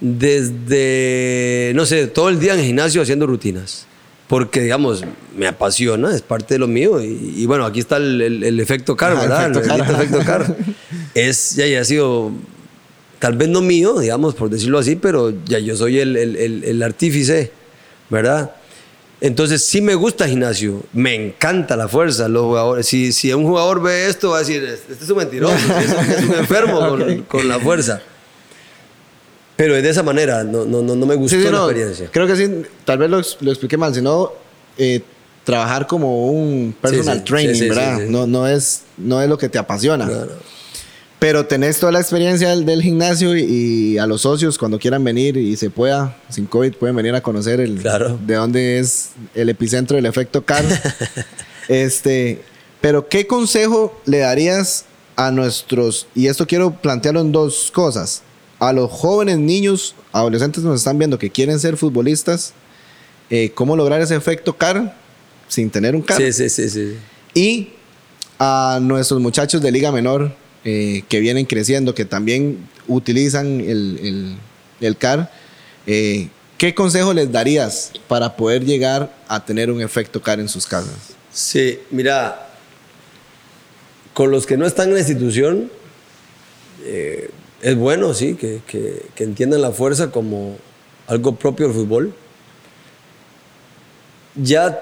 desde, 0.00 1.72
no 1.74 1.86
sé, 1.86 2.06
todo 2.08 2.28
el 2.28 2.38
día 2.38 2.54
en 2.54 2.60
el 2.60 2.66
gimnasio 2.66 3.02
haciendo 3.02 3.26
rutinas. 3.26 3.86
Porque, 4.28 4.60
digamos, 4.60 5.04
me 5.36 5.46
apasiona, 5.46 6.14
es 6.14 6.20
parte 6.22 6.54
de 6.54 6.58
lo 6.58 6.66
mío. 6.68 7.02
Y, 7.02 7.34
y 7.36 7.46
bueno, 7.46 7.64
aquí 7.64 7.80
está 7.80 7.96
el, 7.96 8.20
el- 8.20 8.44
el 8.44 8.60
efecto 8.60 8.94
car, 8.96 9.12
Ajá, 9.12 9.22
¿verdad? 9.22 9.50
efecto 9.50 9.60
El 9.60 9.66
car. 9.80 9.90
efecto 9.94 10.18
car. 10.24 10.56
Es, 11.14 11.54
ya, 11.56 11.66
ya 11.66 11.80
ha 11.80 11.84
sido, 11.84 12.30
tal 13.18 13.36
vez 13.36 13.48
no 13.48 13.60
mío, 13.62 13.98
digamos, 13.98 14.34
por 14.34 14.50
decirlo 14.50 14.78
así, 14.78 14.94
pero 14.96 15.32
ya 15.46 15.58
yo 15.58 15.74
soy 15.76 15.98
el, 15.98 16.16
el- 16.16 16.82
artífice, 16.82 17.50
¿verdad? 18.10 18.52
Entonces 19.20 19.64
sí 19.66 19.80
me 19.80 19.94
gusta 19.96 20.28
gimnasio, 20.28 20.82
me 20.92 21.14
encanta 21.14 21.74
la 21.76 21.88
fuerza. 21.88 22.28
Los 22.28 22.42
jugadores, 22.44 22.86
si, 22.86 23.10
si 23.12 23.32
un 23.32 23.44
jugador 23.44 23.82
ve 23.82 24.06
esto, 24.08 24.30
va 24.30 24.36
a 24.36 24.40
decir, 24.40 24.62
este 24.62 24.92
es 25.02 25.10
un 25.10 25.16
mentiroso, 25.16 25.54
es, 25.56 26.22
un- 26.22 26.34
enfermo 26.34 26.78
con, 26.88 27.02
Ok. 27.02 27.26
con 27.26 27.48
la 27.48 27.58
fuerza. 27.58 28.00
Pero 29.58 29.74
es 29.74 29.82
de 29.82 29.90
esa 29.90 30.04
manera, 30.04 30.44
no, 30.44 30.64
no, 30.64 30.82
no, 30.82 30.94
no 30.94 31.04
me 31.04 31.16
gustó 31.16 31.34
Sí, 31.36 31.42
sí, 31.42 31.50
la 31.50 31.58
no, 31.58 31.64
experiencia. 31.64 32.08
Creo 32.12 32.28
que 32.28 32.36
sí, 32.36 32.48
tal 32.84 32.96
vez 32.98 33.10
lo, 33.10 33.20
lo 33.40 33.50
expliqué 33.50 33.76
mal, 33.76 33.92
sino 33.92 34.32
eh, 34.78 35.02
trabajar 35.42 35.88
como 35.88 36.28
un 36.30 36.72
personal 36.80 37.24
training, 37.24 37.68
¿verdad? 37.68 37.98
No, 38.08 38.26
no, 38.28 38.46
es, 38.46 38.82
no 38.96 39.20
es 39.20 39.28
lo 39.28 39.36
que 39.36 39.48
te 39.48 39.58
apasiona. 39.58 40.06
No. 40.06 40.26
Pero 41.18 41.44
tenés 41.46 41.80
toda 41.80 41.90
la 41.90 41.98
experiencia 41.98 42.50
del, 42.50 42.64
del 42.64 42.80
gimnasio 42.80 43.36
y, 43.36 43.42
y 43.42 43.98
a 43.98 44.06
los 44.06 44.20
socios 44.22 44.56
cuando 44.56 44.78
quieran 44.78 45.02
venir 45.02 45.36
y 45.36 45.56
se 45.56 45.70
pueda, 45.70 46.16
sin 46.28 46.46
COVID, 46.46 46.74
pueden 46.74 46.94
venir 46.94 47.12
a 47.16 47.20
conocer 47.20 47.60
el, 47.60 47.78
Claro. 47.80 48.16
de 48.24 48.34
dónde 48.36 48.78
es 48.78 49.10
el 49.34 49.48
epicentro 49.48 49.96
del 49.96 50.06
efecto 50.06 50.44
CAR. 50.44 50.64
este, 51.68 52.42
pero 52.80 53.08
¿qué 53.08 53.26
consejo 53.26 54.00
le 54.06 54.18
darías 54.18 54.84
a 55.16 55.32
nuestros, 55.32 56.06
y 56.14 56.28
esto 56.28 56.46
quiero 56.46 56.70
plantearlo 56.80 57.20
en 57.20 57.32
dos 57.32 57.72
cosas, 57.74 58.22
a 58.58 58.72
los 58.72 58.90
jóvenes 58.90 59.38
niños, 59.38 59.94
adolescentes 60.12 60.62
que 60.62 60.68
nos 60.68 60.80
están 60.80 60.98
viendo 60.98 61.18
que 61.18 61.30
quieren 61.30 61.58
ser 61.60 61.76
futbolistas, 61.76 62.52
eh, 63.30 63.52
cómo 63.54 63.76
lograr 63.76 64.00
ese 64.00 64.16
efecto 64.16 64.56
CAR 64.56 64.96
sin 65.48 65.70
tener 65.70 65.94
un 65.94 66.02
CAR? 66.02 66.18
Sí, 66.18 66.32
sí, 66.32 66.48
sí, 66.48 66.68
sí. 66.68 66.94
Y 67.34 67.70
a 68.38 68.78
nuestros 68.82 69.20
muchachos 69.20 69.60
de 69.62 69.70
Liga 69.70 69.92
Menor 69.92 70.32
eh, 70.64 71.02
que 71.08 71.20
vienen 71.20 71.46
creciendo, 71.46 71.94
que 71.94 72.04
también 72.04 72.68
utilizan 72.88 73.60
el, 73.60 73.98
el- 74.02 74.36
el 74.80 74.96
CAR, 74.96 75.30
eh, 75.86 76.28
¿qué 76.56 76.74
consejo 76.74 77.12
les 77.14 77.30
darías 77.32 77.92
para 78.08 78.36
poder 78.36 78.64
llegar 78.64 79.14
a 79.28 79.44
tener 79.44 79.70
un 79.70 79.80
efecto 79.80 80.20
CAR 80.22 80.40
en 80.40 80.48
sus 80.48 80.66
casas? 80.66 80.94
Sí, 81.32 81.78
mira, 81.90 82.48
con 84.14 84.30
los 84.30 84.46
que 84.46 84.56
no 84.56 84.66
están 84.66 84.88
en 84.88 84.94
la 84.94 85.00
institución, 85.00 85.70
eh, 86.84 87.30
es 87.62 87.76
bueno, 87.76 88.14
sí, 88.14 88.34
que, 88.34 88.60
que- 88.66 89.06
que 89.14 89.24
entiendan 89.24 89.62
la 89.62 89.72
fuerza 89.72 90.10
como 90.10 90.56
algo 91.06 91.34
propio 91.36 91.66
del 91.68 91.74
fútbol. 91.76 92.12
Ya 94.36 94.78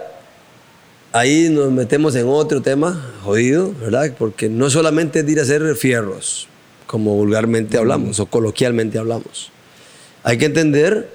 ahí 1.12 1.48
nos 1.50 1.70
metemos 1.72 2.14
en 2.16 2.26
otro 2.28 2.60
tema 2.62 3.12
jodido, 3.24 3.72
¿verdad? 3.80 4.12
Porque 4.18 4.48
no 4.48 4.68
solamente 4.70 5.20
es 5.20 5.28
ir 5.28 5.38
a 5.38 5.42
hacer 5.42 5.74
fierros, 5.76 6.48
como 6.86 7.14
vulgarmente 7.14 7.78
hablamos 7.78 8.20
o 8.20 8.26
coloquialmente 8.26 8.98
hablamos. 8.98 9.50
Hay 10.22 10.36
que 10.38 10.46
entender 10.46 11.10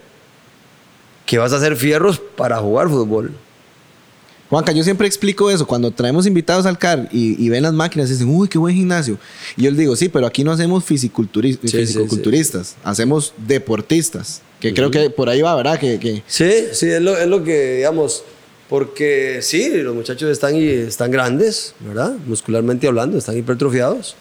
que 1.25 1.37
vas 1.37 1.53
a 1.53 1.57
hacer 1.57 1.75
fierros 1.75 2.19
para 2.19 2.57
jugar 2.57 2.89
fútbol. 2.89 3.31
Juanca, 4.51 4.71
yo 4.73 4.83
siempre 4.83 5.07
explico 5.07 5.49
eso. 5.49 5.65
Cuando 5.65 5.89
traemos 5.91 6.27
invitados 6.27 6.65
al 6.67 6.77
CAR 6.77 7.07
y, 7.11 7.43
y 7.43 7.49
ven 7.49 7.63
las 7.63 7.73
máquinas, 7.73 8.09
dicen, 8.09 8.27
uy, 8.29 8.47
qué 8.47 8.57
buen 8.59 8.75
gimnasio. 8.75 9.17
Y 9.57 9.63
yo 9.63 9.71
les 9.71 9.79
digo, 9.79 9.95
sí, 9.95 10.09
pero 10.09 10.27
aquí 10.27 10.43
no 10.43 10.51
hacemos 10.51 10.83
fisiculturi- 10.83 11.57
Sí, 11.61 11.69
sí, 11.69 11.77
fisicoculturistas, 11.77 12.75
hacemos 12.83 13.33
deportistas. 13.47 14.41
Que 14.59 14.73
creo 14.75 14.91
que 14.91 15.09
por 15.09 15.29
ahí 15.29 15.41
va, 15.41 15.55
¿verdad? 15.55 15.79
Que, 15.79 15.97
que 15.99 16.21
Sí, 16.27 16.51
sí, 16.73 16.87
es 16.89 17.01
lo, 17.01 17.17
es 17.17 17.27
lo 17.27 17.43
que, 17.43 17.77
digamos, 17.77 18.23
porque 18.69 19.39
sí, 19.41 19.69
los 19.77 19.95
muchachos 19.95 20.29
están, 20.29 20.55
y 20.55 20.65
están 20.67 21.09
grandes, 21.11 21.73
¿verdad? 21.79 22.13
Muscularmente 22.27 22.87
hablando, 22.87 23.17
están 23.17 23.37
hipertrofiados, 23.37 24.15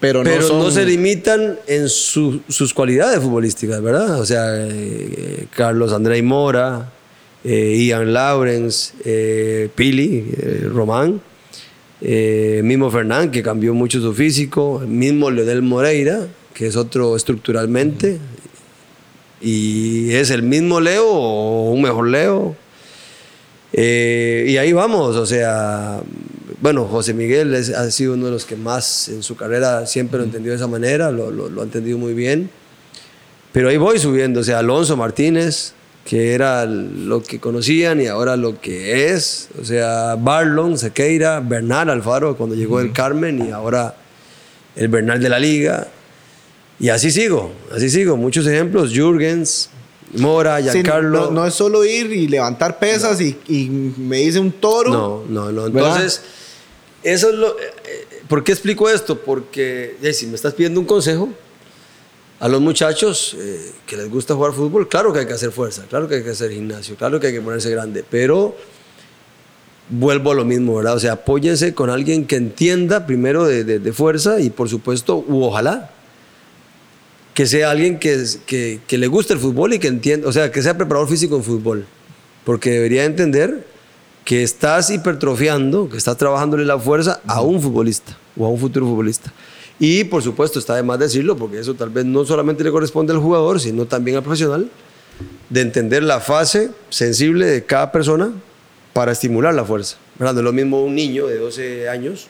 pero, 0.00 0.22
pero 0.22 0.40
no, 0.40 0.48
no, 0.48 0.62
son- 0.64 0.72
se 0.72 0.84
limitan 0.84 1.58
en 1.66 1.88
su- 1.88 2.40
sus 2.48 2.72
cualidades 2.72 3.20
futbolísticas, 3.20 3.82
¿verdad? 3.82 4.20
O 4.20 4.26
sea, 4.26 4.44
eh, 4.66 5.46
Carlos 5.54 5.92
Andrei 5.92 6.22
Mora, 6.22 6.90
eh, 7.44 7.76
Ian 7.86 8.12
Lawrence, 8.12 8.92
eh, 9.04 9.68
Pili, 9.74 10.32
eh, 10.36 10.68
Román, 10.72 11.20
mismo 12.00 12.90
Fernán, 12.90 13.30
que 13.30 13.42
cambió 13.42 13.74
mucho 13.74 14.00
su 14.00 14.12
físico, 14.12 14.82
mismo 14.86 15.30
Leonel 15.30 15.62
Moreira, 15.62 16.26
que 16.52 16.66
es 16.66 16.74
otro 16.76 17.14
estructuralmente, 17.16 18.18
y 19.40 20.12
es 20.12 20.30
el 20.30 20.42
mismo 20.42 20.80
Leo 20.80 21.08
o 21.08 21.70
un 21.70 21.82
mejor 21.82 22.08
Leo. 22.08 22.56
Eh, 23.72 24.46
y 24.48 24.56
ahí 24.58 24.72
vamos, 24.72 25.16
o 25.16 25.24
sea, 25.26 26.00
bueno, 26.60 26.84
José 26.86 27.14
Miguel 27.14 27.54
es- 27.54 27.70
ha 27.70 27.90
sido 27.90 28.14
uno 28.14 28.26
de 28.26 28.32
los 28.32 28.44
que 28.44 28.54
más 28.56 29.08
en 29.08 29.22
su 29.22 29.34
carrera 29.36 29.86
siempre 29.86 30.18
lo 30.18 30.24
entendió 30.24 30.52
de 30.52 30.56
esa 30.56 30.66
manera, 30.68 31.10
lo, 31.10 31.30
lo- 31.30 31.48
lo 31.48 31.60
ha 31.62 31.64
entendido 31.64 31.98
muy 31.98 32.12
bien. 32.14 32.50
Pero 33.52 33.68
ahí 33.68 33.76
voy 33.76 33.98
subiendo, 33.98 34.40
o 34.40 34.44
sea, 34.44 34.58
Alonso 34.58 34.96
Martínez, 34.96 35.72
que 36.04 36.34
era 36.34 36.66
lo 36.66 37.22
que 37.22 37.38
conocían 37.38 38.00
y 38.00 38.06
ahora 38.08 38.36
lo 38.36 38.60
que 38.60 39.12
es, 39.12 39.48
o 39.60 39.64
sea, 39.64 40.16
Barlon, 40.16 40.76
Sequeira, 40.76 41.40
Bernal 41.40 41.90
Alfaro, 41.90 42.36
cuando 42.36 42.56
llegó 42.56 42.80
el 42.80 42.92
Carmen 42.92 43.46
y 43.46 43.50
ahora 43.52 43.94
el 44.74 44.88
Bernal 44.88 45.20
de 45.22 45.28
la 45.28 45.38
Liga. 45.38 45.88
Y 46.80 46.88
así 46.88 47.10
sigo, 47.12 47.52
así 47.72 47.88
sigo. 47.88 48.16
Muchos 48.16 48.46
ejemplos, 48.48 48.90
Jürgens, 48.92 49.70
Mora, 50.14 50.58
Sí, 50.60 50.70
Giancarlo. 50.70 51.26
no, 51.26 51.30
no 51.30 51.46
es 51.46 51.54
solo 51.54 51.84
ir 51.84 52.12
y 52.12 52.26
levantar 52.26 52.78
pesas 52.80 53.20
y, 53.20 53.38
y 53.48 53.68
me 53.70 54.16
dice 54.18 54.40
un 54.40 54.50
toro. 54.50 54.90
No, 54.90 55.24
no, 55.28 55.52
no. 55.52 55.62
¿verdad? 55.70 55.90
Entonces, 55.92 56.22
eso 57.04 57.30
es 57.30 57.34
lo. 57.36 57.48
eh, 57.50 57.62
eh, 57.84 58.06
¿Por 58.28 58.42
qué 58.42 58.52
explico 58.52 58.90
esto? 58.90 59.20
Porque 59.20 59.96
eh, 60.02 60.12
si 60.12 60.26
me 60.26 60.34
estás 60.34 60.54
pidiendo 60.54 60.80
un 60.80 60.86
consejo 60.86 61.28
a 62.42 62.48
los 62.48 62.60
muchachos 62.60 63.36
eh, 63.38 63.70
que 63.86 63.96
les 63.96 64.10
gusta 64.10 64.34
jugar 64.34 64.52
fútbol, 64.52 64.88
claro 64.88 65.12
que 65.12 65.20
hay 65.20 65.26
que 65.26 65.32
hacer 65.32 65.52
fuerza, 65.52 65.84
claro 65.88 66.08
que 66.08 66.16
hay 66.16 66.22
que 66.24 66.30
hacer 66.30 66.50
gimnasio, 66.50 66.96
claro 66.96 67.20
que 67.20 67.28
hay 67.28 67.32
que 67.32 67.40
ponerse 67.40 67.70
grande, 67.70 68.04
pero 68.08 68.56
vuelvo 69.88 70.32
a 70.32 70.34
lo 70.34 70.44
mismo, 70.44 70.74
¿verdad? 70.74 70.96
O 70.96 70.98
sea, 70.98 71.12
apóyense 71.12 71.72
con 71.72 71.88
alguien 71.88 72.26
que 72.26 72.34
entienda 72.34 73.06
primero 73.06 73.44
de, 73.44 73.62
de- 73.62 73.92
fuerza 73.92 74.40
y 74.40 74.50
por 74.50 74.68
supuesto, 74.68 75.24
ojalá, 75.30 75.92
que 77.32 77.46
sea 77.46 77.70
alguien 77.70 78.00
que, 78.00 78.80
que 78.86 78.98
le 78.98 79.06
guste 79.06 79.34
el 79.34 79.38
fútbol 79.38 79.74
y 79.74 79.78
que 79.78 79.86
entienda, 79.86 80.28
o 80.28 80.32
sea, 80.32 80.50
que 80.50 80.62
sea 80.62 80.76
preparador 80.76 81.08
físico 81.08 81.36
en 81.36 81.44
fútbol, 81.44 81.86
porque 82.44 82.70
debería 82.70 83.04
entender 83.04 83.68
que 84.24 84.42
estás 84.42 84.90
hipertrofiando, 84.90 85.88
que 85.88 85.96
estás 85.96 86.16
trabajándole 86.16 86.64
la 86.64 86.78
fuerza 86.78 87.20
a 87.26 87.40
un 87.40 87.62
futbolista 87.62 88.16
o 88.36 88.46
a 88.46 88.48
un 88.48 88.58
futuro 88.58 88.86
futbolista. 88.86 89.32
Y 89.84 90.04
por 90.04 90.22
supuesto, 90.22 90.60
está 90.60 90.76
de 90.76 90.84
más 90.84 90.96
decirlo, 91.00 91.36
porque 91.36 91.58
eso 91.58 91.74
tal 91.74 91.90
vez 91.90 92.04
no 92.04 92.24
solamente 92.24 92.62
le 92.62 92.70
corresponde 92.70 93.12
al 93.12 93.18
jugador, 93.18 93.58
sino 93.58 93.84
también 93.84 94.16
al 94.16 94.22
profesional, 94.22 94.70
de 95.50 95.60
entender 95.60 96.04
la 96.04 96.20
fase 96.20 96.70
sensible 96.88 97.46
de 97.46 97.64
cada 97.64 97.90
persona 97.90 98.30
para 98.92 99.10
estimular 99.10 99.52
la 99.52 99.64
fuerza. 99.64 99.96
¿verdad? 100.20 100.34
No 100.34 100.38
es 100.40 100.44
lo 100.44 100.52
mismo 100.52 100.84
un 100.84 100.94
niño 100.94 101.26
de 101.26 101.36
12 101.38 101.88
años 101.88 102.28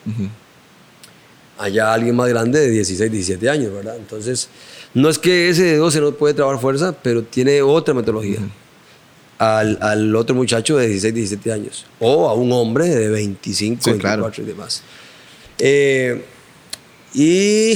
allá 1.58 1.92
alguien 1.92 2.16
más 2.16 2.28
grande 2.30 2.58
de 2.58 2.70
16, 2.70 3.12
17 3.12 3.50
años, 3.50 3.70
¿verdad? 3.72 3.96
Entonces, 3.98 4.48
no 4.94 5.10
es 5.10 5.18
que 5.18 5.50
ese 5.50 5.62
de 5.64 5.76
12 5.76 6.00
no 6.00 6.12
puede 6.12 6.32
trabajar 6.32 6.58
fuerza, 6.58 6.94
pero 7.02 7.22
tiene 7.22 7.60
otra 7.60 7.92
metodología. 7.92 8.38
al, 9.38 9.76
al 9.82 10.16
otro 10.16 10.34
muchacho 10.34 10.78
de 10.78 10.86
16, 10.88 11.12
17 11.14 11.52
años. 11.52 11.84
O 12.00 12.28
a 12.30 12.34
un 12.34 12.50
hombre 12.52 12.88
de 12.88 13.10
25, 13.10 13.82
Sí, 13.82 13.90
24 13.90 14.24
claro. 14.30 14.42
y 14.42 14.46
demás. 14.46 14.82
Eh, 15.58 16.24
y 17.14 17.74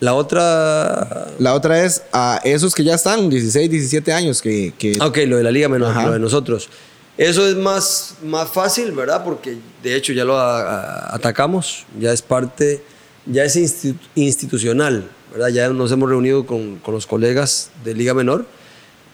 la 0.00 0.14
otra... 0.14 1.28
La 1.38 1.54
otra 1.54 1.84
es 1.84 2.02
a 2.12 2.40
esos 2.44 2.74
que 2.74 2.84
ya 2.84 2.94
están, 2.94 3.28
16, 3.30 3.70
17 3.70 4.12
años, 4.12 4.42
que, 4.42 4.72
que 4.78 4.98
Ok, 5.00 5.18
lo 5.26 5.36
de 5.36 5.42
la 5.44 5.50
liga 5.50 5.68
menor, 5.68 5.90
Ajá. 5.92 6.06
lo 6.06 6.12
de 6.12 6.18
nosotros. 6.18 6.68
Eso 7.16 7.46
es 7.46 7.54
más, 7.56 8.16
más 8.24 8.48
fácil, 8.50 8.92
¿verdad? 8.92 9.22
Porque 9.24 9.56
de 9.82 9.94
hecho 9.96 10.12
ya 10.12 10.24
lo 10.24 10.36
a- 10.38 10.60
a- 10.62 11.14
atacamos, 11.14 11.86
ya 11.98 12.12
es 12.12 12.22
parte, 12.22 12.82
ya 13.26 13.44
es 13.44 13.56
institu- 13.56 13.96
institucional, 14.16 15.08
¿verdad? 15.32 15.48
Ya 15.48 15.68
nos 15.68 15.92
hemos 15.92 16.08
reunido 16.08 16.44
con, 16.44 16.76
con 16.80 16.92
los 16.94 17.06
colegas 17.06 17.70
de 17.84 17.94
liga 17.94 18.14
menor 18.14 18.46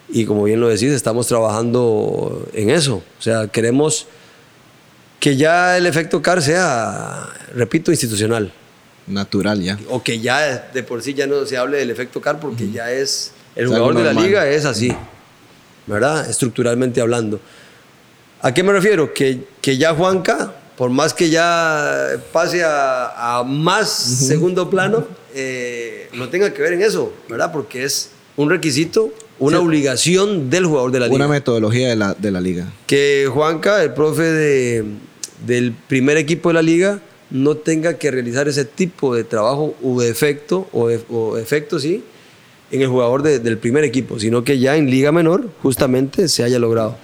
y 0.08 0.24
como 0.24 0.44
bien 0.44 0.60
lo 0.60 0.68
decís, 0.68 0.90
estamos 0.92 1.26
trabajando 1.26 2.48
en 2.54 2.70
eso. 2.70 3.02
O 3.18 3.22
sea, 3.22 3.46
queremos 3.48 4.06
que 5.20 5.36
ya 5.36 5.76
el 5.76 5.84
efecto 5.86 6.22
CAR 6.22 6.40
sea, 6.42 7.28
repito, 7.54 7.90
institucional. 7.90 8.52
Natural 9.10 9.60
ya. 9.62 9.78
O 9.88 10.02
que 10.02 10.20
ya 10.20 10.70
de 10.72 10.82
por 10.82 11.02
sí 11.02 11.14
ya 11.14 11.26
no 11.26 11.44
se 11.46 11.56
hable 11.56 11.78
del 11.78 11.90
efecto 11.90 12.20
CAR 12.20 12.40
porque 12.40 12.70
ya 12.70 12.90
es 12.92 13.32
el 13.56 13.64
Es 13.64 13.68
jugador 13.70 13.96
de 13.96 14.04
la 14.04 14.12
liga 14.12 14.48
es 14.48 14.64
así, 14.64 14.92
¿verdad? 15.86 16.28
Estructuralmente 16.28 17.00
hablando. 17.00 17.40
¿A 18.42 18.54
qué 18.54 18.62
me 18.62 18.72
refiero? 18.72 19.12
Que, 19.12 19.40
que 19.60 19.76
ya 19.76 19.94
Juanca, 19.94 20.54
por 20.76 20.90
más 20.90 21.12
que 21.12 21.28
ya 21.30 22.08
pase 22.32 22.64
a, 22.64 23.38
a 23.40 23.44
más 23.44 23.90
segundo 23.90 24.70
plano, 24.70 25.06
eh, 25.34 26.08
no 26.14 26.28
tenga 26.28 26.52
que 26.54 26.62
ver 26.62 26.72
en 26.72 26.82
eso, 26.82 27.12
¿verdad? 27.28 27.52
Porque 27.52 27.84
es 27.84 28.10
un 28.36 28.48
requisito, 28.48 29.12
una 29.38 29.58
Sí. 29.58 29.64
obligación 29.64 30.48
del 30.50 30.66
jugador 30.66 30.90
de 30.92 31.00
la 31.00 31.06
liga 31.06 31.16
Una 31.16 31.28
metodología 31.28 31.88
de 31.88 31.96
la, 31.96 32.14
de 32.14 32.30
la 32.30 32.40
liga. 32.40 32.66
que 32.86 33.28
Juanca, 33.32 33.82
el 33.82 33.92
profe 33.92 34.22
de- 34.22 34.84
del 35.46 35.72
primer 35.72 36.16
equipo 36.16 36.48
de 36.50 36.54
la 36.54 36.62
liga, 36.62 37.00
no 37.30 37.56
tenga 37.56 37.94
que 37.98 38.10
realizar 38.10 38.48
ese 38.48 38.64
tipo 38.64 39.14
de 39.14 39.24
trabajo 39.24 39.74
o 39.82 40.02
efecto, 40.02 40.68
o, 40.72 40.90
o 41.10 41.36
efecto, 41.38 41.78
sí, 41.78 42.02
en 42.70 42.82
el 42.82 42.88
jugador 42.88 43.22
de- 43.22 43.38
del 43.38 43.58
primer 43.58 43.84
equipo, 43.84 44.18
sino 44.18 44.42
que 44.44 44.58
ya 44.58 44.76
en 44.76 44.90
liga 44.90 45.12
menor 45.12 45.48
justamente 45.62 46.28
se 46.28 46.42
haya 46.44 46.58
logrado. 46.58 46.96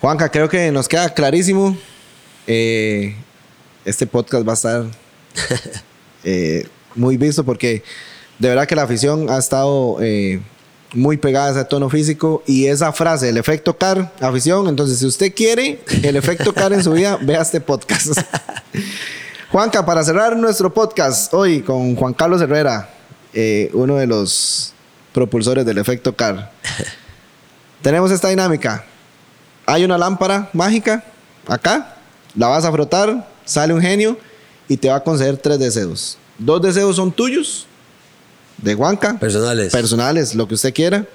Juanca, 0.00 0.28
creo 0.30 0.48
que 0.48 0.70
nos 0.72 0.88
queda 0.88 1.12
clarísimo. 1.14 1.76
Eh, 2.46 3.14
este 3.84 4.06
podcast 4.06 4.46
va 4.46 4.52
a 4.52 4.54
estar 4.54 4.84
eh, 6.24 6.66
muy 6.94 7.16
visto 7.16 7.44
porque 7.44 7.82
de 8.38 8.48
verdad 8.48 8.66
que 8.68 8.76
la 8.76 8.82
afición 8.82 9.28
ha 9.30 9.38
estado 9.38 9.96
eh, 10.00 10.40
muy 10.96 11.16
pegada 11.16 11.60
a 11.60 11.64
tono 11.68 11.88
físico 11.90 12.42
y 12.46 12.66
esa 12.66 12.92
frase, 12.92 13.28
el 13.28 13.36
efecto 13.36 13.76
CAR, 13.76 14.12
afición. 14.20 14.66
Entonces, 14.68 14.98
si 14.98 15.06
usted 15.06 15.34
quiere 15.34 15.80
el 16.02 16.16
efecto 16.16 16.52
CAR 16.52 16.72
en 16.72 16.82
su 16.82 16.92
vida, 16.92 17.18
vea 17.22 17.42
este 17.42 17.60
podcast. 17.60 18.18
Juanca, 19.52 19.84
para 19.84 20.02
cerrar 20.02 20.36
nuestro 20.36 20.72
podcast 20.72 21.32
hoy 21.32 21.60
con 21.60 21.94
Juan 21.94 22.14
Carlos 22.14 22.40
Herrera, 22.40 22.90
eh, 23.32 23.70
uno 23.74 23.96
de 23.96 24.06
los 24.06 24.72
propulsores 25.12 25.64
del 25.64 25.78
efecto 25.78 26.16
CAR. 26.16 26.50
Tenemos 27.82 28.10
esta 28.10 28.28
dinámica. 28.28 28.84
Hay 29.66 29.84
una 29.84 29.98
lámpara 29.98 30.50
mágica 30.52 31.04
acá, 31.46 31.96
la 32.34 32.48
vas 32.48 32.64
a 32.64 32.72
frotar, 32.72 33.28
sale 33.44 33.72
un 33.72 33.80
genio 33.80 34.18
y 34.68 34.76
te 34.76 34.88
va 34.88 34.96
a 34.96 35.04
conceder 35.04 35.36
tres 35.36 35.58
deseos. 35.58 36.18
Dos 36.38 36.60
deseos 36.62 36.96
son 36.96 37.12
tuyos, 37.12 37.66
de 38.58 38.74
Juanca. 38.74 39.18
Personales. 39.18 39.72
Personales, 39.72 40.34
lo 40.34 40.48
que 40.48 40.54
usted 40.54 40.74
quiera. 40.74 41.06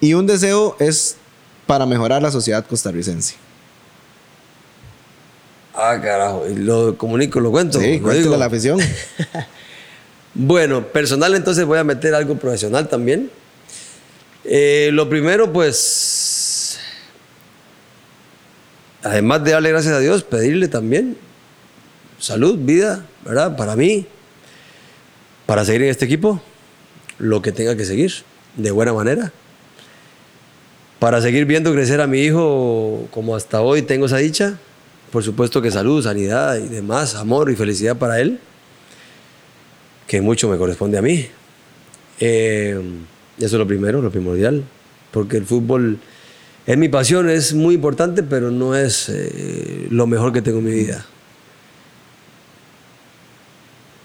Y 0.00 0.14
un 0.14 0.26
deseo 0.26 0.76
es 0.78 1.16
para 1.66 1.86
mejorar 1.86 2.22
la 2.22 2.30
sociedad 2.30 2.64
costarricense. 2.66 3.34
Ah, 5.74 5.98
carajo. 6.02 6.44
Lo 6.54 6.96
comunico, 6.96 7.40
lo 7.40 7.50
cuento. 7.50 7.80
Sí, 7.80 8.00
a 8.04 8.36
la 8.36 8.46
afición. 8.46 8.80
Bueno, 10.40 10.86
personal 10.86 11.34
entonces 11.34 11.64
voy 11.64 11.78
a 11.78 11.84
meter 11.84 12.14
algo 12.14 12.36
profesional 12.36 12.88
también. 12.88 13.28
Eh, 14.44 14.90
lo 14.92 15.08
primero, 15.08 15.52
pues, 15.52 16.78
además 19.02 19.42
de 19.42 19.50
darle 19.50 19.70
gracias 19.70 19.94
a 19.94 19.98
Dios, 19.98 20.22
pedirle 20.22 20.68
también 20.68 21.16
salud, 22.20 22.56
vida, 22.56 23.04
¿verdad? 23.24 23.56
Para 23.56 23.74
mí, 23.74 24.06
para 25.44 25.64
seguir 25.64 25.82
en 25.82 25.88
este 25.88 26.04
equipo, 26.04 26.40
lo 27.18 27.42
que 27.42 27.52
tenga 27.52 27.76
que 27.76 27.84
seguir, 27.84 28.12
de 28.56 28.70
buena 28.70 28.92
manera. 28.92 29.32
Para 30.98 31.20
seguir 31.20 31.44
viendo 31.44 31.72
crecer 31.72 32.00
a 32.00 32.06
mi 32.06 32.20
hijo 32.20 33.06
como 33.10 33.36
hasta 33.36 33.60
hoy 33.60 33.82
tengo 33.82 34.06
esa 34.06 34.18
dicha. 34.18 34.58
Por 35.12 35.22
supuesto 35.22 35.62
que 35.62 35.70
salud, 35.70 36.02
sanidad 36.02 36.56
y 36.56 36.68
demás, 36.68 37.14
amor 37.14 37.50
y 37.50 37.56
felicidad 37.56 37.96
para 37.96 38.20
él 38.20 38.40
que 40.08 40.22
mucho 40.22 40.48
me 40.48 40.56
corresponde 40.56 40.98
a 40.98 41.02
mí. 41.02 41.26
Eh, 42.18 42.80
eso 43.36 43.46
es 43.46 43.52
lo 43.52 43.66
primero, 43.68 44.02
lo 44.02 44.10
primordial, 44.10 44.64
porque 45.12 45.36
el 45.36 45.44
fútbol 45.44 46.00
es 46.66 46.76
mi 46.76 46.88
pasión, 46.88 47.30
es 47.30 47.54
muy 47.54 47.76
importante, 47.76 48.24
pero 48.24 48.50
no 48.50 48.74
es 48.74 49.08
eh, 49.10 49.86
lo 49.90 50.08
mejor 50.08 50.32
que 50.32 50.42
tengo 50.42 50.58
en 50.58 50.64
mi 50.64 50.72
vida. 50.72 51.06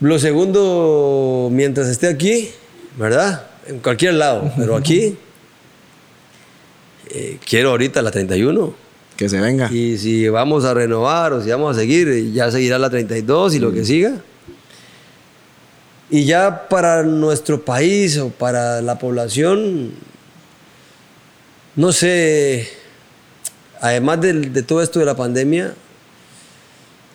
Lo 0.01 0.19
segundo, 0.19 1.49
mientras 1.51 1.87
esté 1.87 2.07
aquí, 2.07 2.49
¿verdad? 2.97 3.47
En 3.67 3.79
cualquier 3.79 4.15
lado, 4.15 4.51
pero 4.57 4.75
aquí, 4.75 5.17
eh, 7.09 7.39
quiero 7.45 7.71
ahorita 7.71 8.01
la 8.01 8.11
31. 8.11 8.75
que 9.15 9.29
se 9.29 9.39
venga. 9.39 9.71
Y 9.71 9.97
si 9.97 10.27
vamos 10.27 10.65
a 10.65 10.73
renovar 10.73 11.33
o 11.33 11.41
si 11.41 11.49
vamos 11.49 11.75
a 11.75 11.79
seguir, 11.79 12.33
ya 12.33 12.51
seguirá 12.51 12.79
la 12.79 12.89
32 12.89 13.55
y 13.55 13.59
lo 13.59 13.71
que 13.71 13.85
siga. 13.85 14.15
Y 16.09 16.25
ya 16.25 16.67
para 16.67 17.03
nuestro 17.03 17.63
país 17.63 18.17
o 18.17 18.29
para 18.29 18.81
la 18.81 18.99
población, 18.99 19.91
no 21.75 21.91
sé, 21.91 22.69
además 23.79 24.21
de, 24.21 24.63
todo 24.63 24.81
esto 24.81 24.99
de 24.99 25.05
la 25.05 25.15
pandemia, 25.15 25.73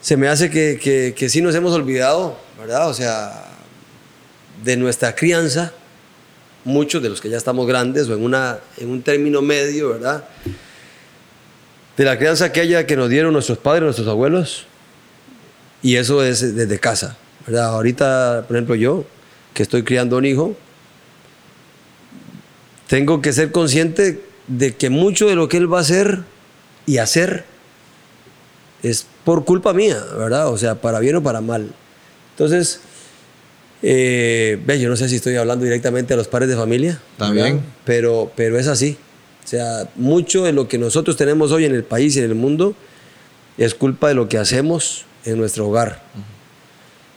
se 0.00 0.16
me 0.16 0.28
hace 0.28 0.50
que, 0.50 0.78
que, 0.82 1.14
que 1.16 1.28
sí 1.28 1.42
nos 1.42 1.54
hemos 1.54 1.72
olvidado, 1.74 2.36
¿verdad? 2.58 2.88
O 2.88 2.94
sea, 2.94 3.47
de 4.64 4.76
nuestra 4.76 5.14
crianza, 5.14 5.72
muchos 6.64 7.02
de 7.02 7.08
los 7.08 7.20
que 7.20 7.28
ya 7.28 7.36
estamos 7.36 7.66
grandes 7.66 8.08
o 8.08 8.14
en, 8.14 8.22
una, 8.22 8.58
en 8.76 8.90
un 8.90 9.02
término 9.02 9.42
medio, 9.42 9.90
¿verdad? 9.90 10.24
De 11.96 12.04
la 12.04 12.18
crianza 12.18 12.46
aquella 12.46 12.86
que 12.86 12.96
nos 12.96 13.08
dieron 13.08 13.32
nuestros 13.32 13.58
padres, 13.58 13.82
nuestros 13.82 14.08
abuelos, 14.08 14.66
y 15.82 15.96
eso 15.96 16.22
es 16.22 16.54
desde 16.54 16.78
casa, 16.78 17.16
¿verdad? 17.46 17.66
Ahorita, 17.66 18.44
por 18.46 18.56
ejemplo, 18.56 18.74
yo, 18.74 19.04
que 19.54 19.62
estoy 19.62 19.82
criando 19.82 20.16
un 20.16 20.24
hijo, 20.24 20.56
tengo 22.88 23.20
que 23.20 23.32
ser 23.32 23.52
consciente 23.52 24.22
de 24.46 24.74
que 24.74 24.90
mucho 24.90 25.28
de 25.28 25.34
lo 25.34 25.48
que 25.48 25.58
él 25.58 25.72
va 25.72 25.78
a 25.78 25.82
hacer 25.82 26.20
y 26.86 26.98
hacer 26.98 27.44
es 28.82 29.06
por 29.24 29.44
culpa 29.44 29.72
mía, 29.72 30.02
¿verdad? 30.16 30.48
O 30.48 30.56
sea, 30.56 30.76
para 30.76 31.00
bien 31.00 31.16
o 31.16 31.22
para 31.22 31.40
mal. 31.40 31.68
Entonces, 32.32 32.80
eh, 33.82 34.78
yo 34.80 34.88
no 34.88 34.96
sé 34.96 35.08
si 35.08 35.16
estoy 35.16 35.36
hablando 35.36 35.64
directamente 35.64 36.14
a 36.14 36.16
los 36.16 36.28
padres 36.28 36.48
de 36.48 36.56
familia. 36.56 37.00
También. 37.16 37.62
Pero, 37.84 38.30
pero 38.34 38.58
es 38.58 38.66
así. 38.66 38.96
O 39.44 39.48
sea, 39.48 39.88
mucho 39.96 40.44
de 40.44 40.52
lo 40.52 40.68
que 40.68 40.78
nosotros 40.78 41.16
tenemos 41.16 41.52
hoy 41.52 41.64
en 41.64 41.74
el 41.74 41.84
país 41.84 42.16
y 42.16 42.18
en 42.18 42.26
el 42.26 42.34
mundo 42.34 42.74
es 43.56 43.74
culpa 43.74 44.08
de 44.08 44.14
lo 44.14 44.28
que 44.28 44.38
hacemos 44.38 45.04
en 45.24 45.38
nuestro 45.38 45.68
hogar. 45.68 46.02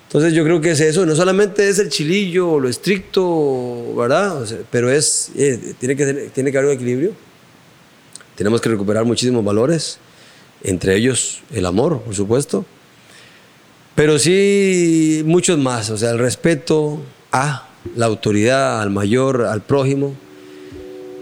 Entonces 0.07 0.34
yo 0.34 0.43
creo 0.43 0.59
que 0.59 0.72
es 0.72 0.80
eso, 0.82 1.05
no 1.05 1.16
solamente 1.16 1.70
es 1.70 1.80
el 1.80 1.89
chilillo 1.89 2.51
o 2.51 2.59
lo 2.59 2.68
estricto, 2.68 3.95
¿verdad? 3.95 4.41
O 4.41 4.45
sea, 4.45 4.57
pero 4.70 4.91
es, 4.91 5.32
eh, 5.38 5.74
tiene, 5.80 5.95
que, 5.95 6.32
tiene 6.34 6.51
que 6.51 6.57
haber 6.57 6.70
un 6.70 6.76
equilibrio. 6.76 7.14
Tenemos 8.36 8.59
que 8.59 8.70
recuperar 8.70 9.05
muchísimos 9.05 9.43
valores, 9.43 9.99
entre 10.64 10.95
ellos 10.97 11.41
el 11.53 11.66
amor, 11.66 12.01
por 12.01 12.14
supuesto. 12.14 12.66
Pero 13.96 14.18
sí 14.20 15.22
muchos 15.26 15.58
más, 15.58 15.89
o 15.89 15.98
sea, 15.98 16.12
el 16.12 16.20
respeto 16.20 17.00
a 17.32 17.68
la 17.96 18.06
autoridad, 18.06 18.82
al 18.82 18.89
mayor, 18.89 19.44
al 19.46 19.62
prójimo. 19.62 20.14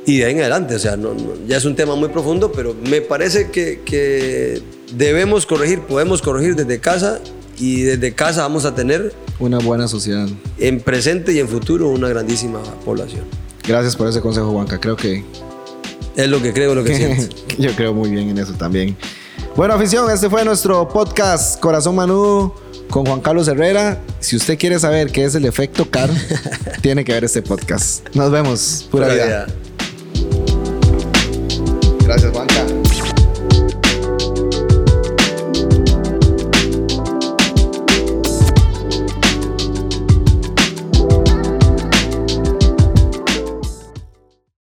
Y 0.05 0.17
de 0.19 0.25
ahí 0.25 0.31
en 0.33 0.39
adelante, 0.41 0.75
o 0.75 0.79
sea, 0.79 0.95
no- 0.97 1.13
no- 1.13 1.33
ya 1.47 1.57
es 1.57 1.65
un 1.65 1.75
tema 1.75 1.95
muy 1.95 2.09
profundo, 2.09 2.51
pero 2.51 2.75
me 2.89 3.01
parece 3.01 3.49
que, 3.51 3.81
que 3.85 4.61
debemos 4.93 5.45
corregir, 5.45 5.81
podemos 5.81 6.21
corregir 6.21 6.55
desde 6.55 6.79
casa 6.79 7.19
y 7.59 7.81
desde 7.81 8.13
casa 8.13 8.41
vamos 8.41 8.65
a 8.65 8.73
tener 8.73 9.13
Una 9.39 9.59
buena 9.59 9.87
sociedad. 9.87 10.27
en 10.57 10.79
presente 10.79 11.33
y 11.33 11.39
en 11.39 11.47
futuro 11.47 11.89
una 11.89 12.07
grandísima 12.09 12.61
población. 12.85 13.23
Gracias 13.67 13.95
por 13.95 14.07
ese 14.07 14.21
consejo, 14.21 14.51
Juanca. 14.51 14.79
Creo 14.79 14.95
que 14.95 15.23
Es 16.15 16.27
lo 16.27 16.41
que 16.41 16.53
creo, 16.53 16.73
lo 16.73 16.83
que 16.83 16.95
siento. 16.95 17.35
yo 17.59 17.71
creo 17.75 17.93
muy 17.93 18.09
bien 18.09 18.29
en 18.29 18.37
eso 18.39 18.53
también. 18.53 18.95
Bueno, 19.59 19.73
afición, 19.73 20.09
este 20.09 20.29
fue 20.29 20.45
nuestro 20.45 20.87
podcast 20.87 21.59
Corazón 21.59 21.93
Manudo 21.93 22.55
con 22.89 23.05
Juan 23.05 23.19
Carlos 23.19 23.45
Herrera. 23.49 24.01
Si 24.21 24.37
usted 24.37 24.57
quiere 24.57 24.79
saber 24.79 25.11
qué 25.11 25.25
es 25.25 25.35
el 25.35 25.43
efecto 25.43 25.89
CAR, 25.91 26.09
tiene 26.81 27.03
que 27.03 27.11
ver 27.11 27.25
este 27.25 27.41
podcast. 27.41 28.07
Nos 28.15 28.31
vemos. 28.31 28.87
Pura, 28.89 29.09
vida. 29.09 29.47
Gracias, 32.05 32.31
Juan. 32.31 32.48